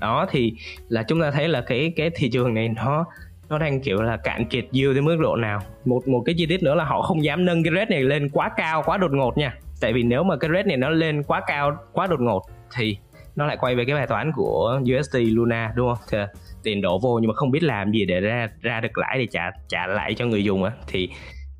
Đó 0.00 0.26
thì 0.30 0.52
là 0.88 1.02
chúng 1.02 1.20
ta 1.20 1.30
thấy 1.30 1.48
là 1.48 1.60
cái 1.60 1.92
cái 1.96 2.10
thị 2.14 2.30
trường 2.30 2.54
này 2.54 2.68
nó 2.68 3.04
nó 3.48 3.58
đang 3.58 3.80
kiểu 3.80 4.02
là 4.02 4.16
cạn 4.16 4.44
kiệt 4.44 4.64
yield 4.72 4.94
tới 4.94 5.02
mức 5.02 5.16
độ 5.20 5.36
nào? 5.36 5.60
Một 5.84 6.08
một 6.08 6.22
cái 6.26 6.34
chi 6.38 6.46
tiết 6.46 6.62
nữa 6.62 6.74
là 6.74 6.84
họ 6.84 7.02
không 7.02 7.24
dám 7.24 7.44
nâng 7.44 7.62
cái 7.64 7.72
rate 7.74 7.90
này 7.90 8.02
lên 8.02 8.28
quá 8.28 8.50
cao 8.56 8.82
quá 8.86 8.96
đột 8.96 9.12
ngột 9.12 9.38
nha. 9.38 9.54
Tại 9.80 9.92
vì 9.92 10.02
nếu 10.02 10.22
mà 10.22 10.36
cái 10.36 10.50
rate 10.50 10.62
này 10.62 10.76
nó 10.76 10.90
lên 10.90 11.22
quá 11.22 11.40
cao 11.46 11.76
quá 11.92 12.06
đột 12.06 12.20
ngột 12.20 12.42
thì 12.76 12.96
nó 13.36 13.46
lại 13.46 13.56
quay 13.60 13.74
về 13.74 13.84
cái 13.84 13.94
bài 13.94 14.06
toán 14.06 14.32
của 14.34 14.80
USD 14.82 15.16
Luna 15.16 15.72
đúng 15.76 15.88
không? 15.88 16.04
Thì 16.10 16.18
tiền 16.62 16.80
đổ 16.80 16.98
vô 16.98 17.18
nhưng 17.18 17.28
mà 17.28 17.34
không 17.34 17.50
biết 17.50 17.62
làm 17.62 17.92
gì 17.92 18.04
để 18.04 18.20
ra 18.20 18.48
ra 18.60 18.80
được 18.80 18.98
lãi 18.98 19.18
để 19.18 19.26
trả 19.30 19.50
trả 19.68 19.86
lại 19.86 20.14
cho 20.14 20.26
người 20.26 20.44
dùng 20.44 20.64
á. 20.64 20.72
Thì 20.86 21.08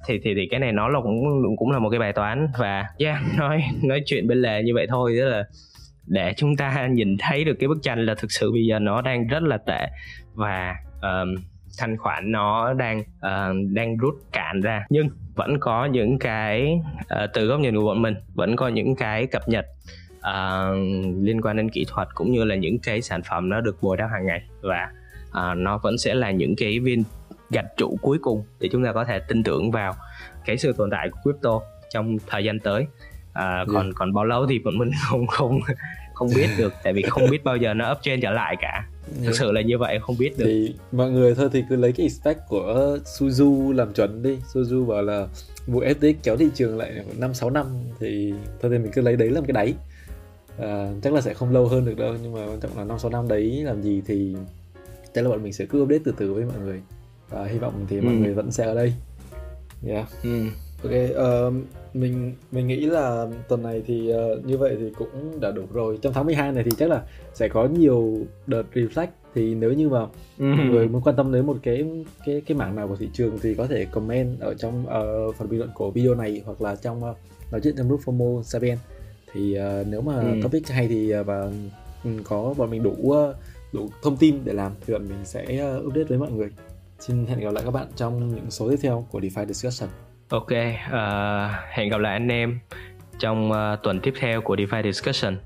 thì 0.07 0.21
thì 0.25 0.35
thì 0.35 0.49
cái 0.51 0.61
này 0.61 0.73
nó 0.73 0.89
là 0.89 1.01
cũng 1.01 1.23
cũng 1.57 1.71
là 1.71 1.79
một 1.79 1.91
cái 1.91 2.01
bài 2.01 2.13
toán 2.13 2.47
và 2.59 2.85
yeah 2.99 3.19
nói 3.39 3.63
nói 3.83 4.03
chuyện 4.07 4.29
bên 4.29 4.43
lề 4.43 4.63
như 4.63 4.73
vậy 4.75 4.87
thôi. 4.91 5.15
Tức 5.19 5.25
là 5.25 5.45
để 6.07 6.33
chúng 6.37 6.57
ta 6.57 6.89
nhìn 6.91 7.17
thấy 7.19 7.45
được 7.45 7.57
cái 7.61 7.69
bức 7.69 7.79
tranh 7.83 8.07
là 8.07 8.15
thực 8.15 8.33
sự 8.33 8.53
bây 8.53 8.67
giờ 8.67 8.79
nó 8.79 9.03
đang 9.03 9.27
rất 9.27 9.43
là 9.43 9.59
tệ. 9.67 9.87
Và 10.35 10.75
um, 11.03 11.35
thanh 11.79 11.97
khoản 11.97 12.33
nó 12.33 12.73
đang 12.73 13.01
uh, 13.01 13.73
đang 13.73 13.97
rút 13.97 14.15
cạn 14.33 14.61
ra. 14.61 14.87
Nhưng 14.91 15.09
vẫn 15.35 15.59
có 15.61 15.85
những 15.85 16.19
cái 16.19 16.81
uh, 17.01 17.31
từ 17.35 17.47
góc 17.47 17.61
nhìn 17.61 17.77
của 17.77 17.85
bọn 17.85 18.03
mình 18.03 18.15
vẫn 18.35 18.57
có 18.57 18.69
những 18.69 18.97
cái 18.97 19.27
cập 19.27 19.49
nhật 19.49 19.67
uh, 20.19 20.77
liên 21.23 21.41
quan 21.43 21.57
đến 21.57 21.71
kỹ 21.71 21.85
thuật 21.89 22.09
cũng 22.15 22.33
như 22.33 22.45
là 22.45 22.55
những 22.55 22.79
cái 22.79 23.03
sản 23.03 23.21
phẩm 23.31 23.49
nó 23.49 23.61
được 23.61 23.83
bồi 23.83 23.97
đắp 23.97 24.11
hàng 24.11 24.27
ngày. 24.27 24.43
Và 24.63 24.91
uh, 25.29 25.57
nó 25.57 25.79
vẫn 25.79 25.99
sẽ 25.99 26.15
là 26.15 26.31
những 26.31 26.57
cái 26.57 26.81
viên 26.81 27.05
gạch 27.51 27.77
trụ 27.77 27.99
cuối 28.03 28.19
cùng 28.23 28.45
để 28.61 28.69
chúng 28.73 28.85
ta 28.85 28.93
có 28.93 29.05
thể 29.05 29.19
tin 29.19 29.43
tưởng 29.43 29.71
vào 29.71 29.95
cái 30.45 30.59
sự 30.59 30.73
tồn 30.73 30.91
tại 30.91 31.09
của 31.09 31.19
crypto 31.23 31.61
trong 31.91 32.17
thời 32.27 32.45
gian 32.45 32.61
tới. 32.61 32.87
À, 33.35 33.65
còn 33.67 33.83
yeah. 33.83 33.95
còn 33.95 34.13
bao 34.13 34.25
lâu 34.25 34.47
thì 34.47 34.59
bọn 34.59 34.79
mình 34.79 34.91
không 35.09 35.27
không 35.27 35.61
không 36.15 36.29
biết 36.37 36.49
được 36.59 36.75
tại 36.83 36.93
vì 36.93 37.03
không 37.03 37.31
biết 37.31 37.45
bao 37.45 37.57
giờ 37.57 37.75
nó 37.75 37.93
uptrend 37.93 38.23
trở 38.23 38.31
lại 38.31 38.57
cả. 38.61 38.87
Thực 39.25 39.37
sự 39.37 39.53
là 39.53 39.61
như 39.61 39.79
vậy 39.79 39.99
không 40.03 40.19
biết 40.19 40.39
được. 40.39 40.45
Thì 40.45 40.75
mọi 40.93 41.11
người 41.11 41.35
thôi 41.35 41.49
thì 41.53 41.65
cứ 41.69 41.77
lấy 41.77 41.93
cái 41.93 42.11
spec 42.11 42.37
của 42.49 42.99
Suzu 43.05 43.73
làm 43.73 43.93
chuẩn 43.93 44.23
đi. 44.23 44.39
Suzu 44.53 44.87
bảo 44.87 45.03
là 45.03 45.27
vụ 45.67 45.81
FTX 45.81 46.15
kéo 46.23 46.37
thị 46.37 46.49
trường 46.55 46.79
lại 46.79 46.93
năm 47.17 47.35
sáu 47.35 47.51
năm 47.51 47.67
thì 48.01 48.35
thôi 48.63 48.71
thì 48.73 48.79
mình 48.79 48.93
cứ 48.93 49.03
lấy 49.03 49.17
đấy 49.17 49.31
làm 49.31 49.45
cái 49.45 49.53
đáy. 49.53 49.75
À, 50.59 50.89
chắc 51.03 51.13
là 51.13 51.21
sẽ 51.21 51.35
không 51.35 51.53
lâu 51.53 51.67
hơn 51.67 51.85
được 51.85 51.99
đâu 51.99 52.15
nhưng 52.23 52.33
mà 52.33 52.47
quan 52.47 52.61
trọng 52.61 52.79
là 52.79 52.85
năm 52.85 52.99
sáu 52.99 53.11
năm 53.11 53.29
đấy 53.29 53.63
làm 53.65 53.83
gì 53.83 54.03
thì 54.07 54.37
chắc 55.15 55.25
là 55.25 55.31
bọn 55.31 55.43
mình 55.43 55.53
sẽ 55.53 55.67
cứ 55.67 55.83
update 55.83 56.01
từ 56.05 56.15
từ 56.19 56.35
với 56.35 56.45
mọi 56.45 56.59
người. 56.59 56.81
Và 57.31 57.47
hy 57.47 57.59
vọng 57.59 57.87
thì 57.89 58.01
mọi 58.01 58.15
ừ. 58.15 58.19
người 58.19 58.35
vẫn 58.35 58.53
sẽ 58.53 58.65
ở 58.65 58.75
đây. 58.75 58.93
Yeah. 59.87 60.09
Ừ. 60.23 60.45
ok 60.85 60.93
uh, 60.93 61.55
mình 61.95 62.35
mình 62.53 62.67
nghĩ 62.67 62.81
là 62.87 63.27
tuần 63.49 63.63
này 63.63 63.83
thì 63.87 64.13
uh, 64.13 64.47
như 64.47 64.59
vậy 64.59 64.77
thì 64.79 64.91
cũng 64.99 65.41
đã 65.41 65.51
đủ 65.51 65.63
rồi. 65.73 65.99
Trong 66.03 66.13
tháng 66.13 66.27
12 66.27 66.53
này 66.53 66.65
thì 66.65 66.71
chắc 66.79 66.91
là 66.91 67.03
sẽ 67.35 67.49
có 67.49 67.67
nhiều 67.67 68.19
đợt 68.47 68.63
reflect. 68.75 69.07
Thì 69.35 69.55
nếu 69.55 69.73
như 69.73 69.89
mà 69.89 70.01
ừ. 70.39 70.45
người 70.45 70.89
muốn 70.89 71.03
quan 71.03 71.17
tâm 71.17 71.33
đến 71.33 71.47
một 71.47 71.57
cái 71.63 72.05
cái 72.27 72.43
cái 72.47 72.57
mảng 72.57 72.77
nào 72.77 72.89
của 72.89 72.97
thị 72.97 73.09
trường 73.13 73.39
thì 73.43 73.55
có 73.55 73.67
thể 73.67 73.85
comment 73.85 74.41
ở 74.41 74.55
trong 74.55 74.87
uh, 74.87 75.37
phần 75.37 75.49
bình 75.49 75.59
luận 75.59 75.71
của 75.75 75.91
video 75.91 76.15
này 76.15 76.43
hoặc 76.45 76.63
là 76.63 76.77
trong 76.77 77.11
uh, 77.11 77.17
nói 77.53 77.61
chuyện 77.65 77.75
trong 77.77 77.89
group 77.89 78.01
FOMO 78.01 78.43
Sapien 78.43 78.79
thì 79.33 79.59
uh, 79.59 79.87
nếu 79.87 80.01
mà 80.01 80.21
ừ. 80.21 80.41
topic 80.43 80.69
hay 80.69 80.89
thì 80.89 81.19
uh, 81.21 81.27
và 81.27 81.51
um, 82.05 82.23
có 82.25 82.55
bọn 82.57 82.71
mình 82.71 82.83
đủ 82.83 82.95
uh, 83.03 83.37
đủ 83.73 83.89
thông 84.03 84.17
tin 84.17 84.41
để 84.45 84.53
làm 84.53 84.73
thì 84.87 84.93
bọn 84.93 85.09
mình 85.09 85.19
sẽ 85.25 85.75
uh, 85.77 85.87
update 85.87 86.05
với 86.05 86.19
mọi 86.19 86.31
người. 86.31 86.49
Xin 87.01 87.27
hẹn 87.27 87.41
gặp 87.41 87.53
lại 87.53 87.65
các 87.65 87.71
bạn 87.71 87.87
trong 87.97 88.35
những 88.35 88.51
số 88.51 88.71
tiếp 88.71 88.79
theo 88.83 89.07
của 89.11 89.21
DeFi 89.21 89.47
Discussion 89.47 89.89
ok 90.35 90.51
uh, 90.51 91.51
hẹn 91.71 91.89
gặp 91.89 92.01
lại 92.01 92.13
anh 92.13 92.29
em 92.29 92.59
trong 93.19 93.51
uh, 93.51 93.83
tuần 93.83 94.01
tiếp 94.01 94.15
theo 94.19 94.41
của 94.41 94.57
DeFi 94.57 94.83
Discussion. 94.83 95.37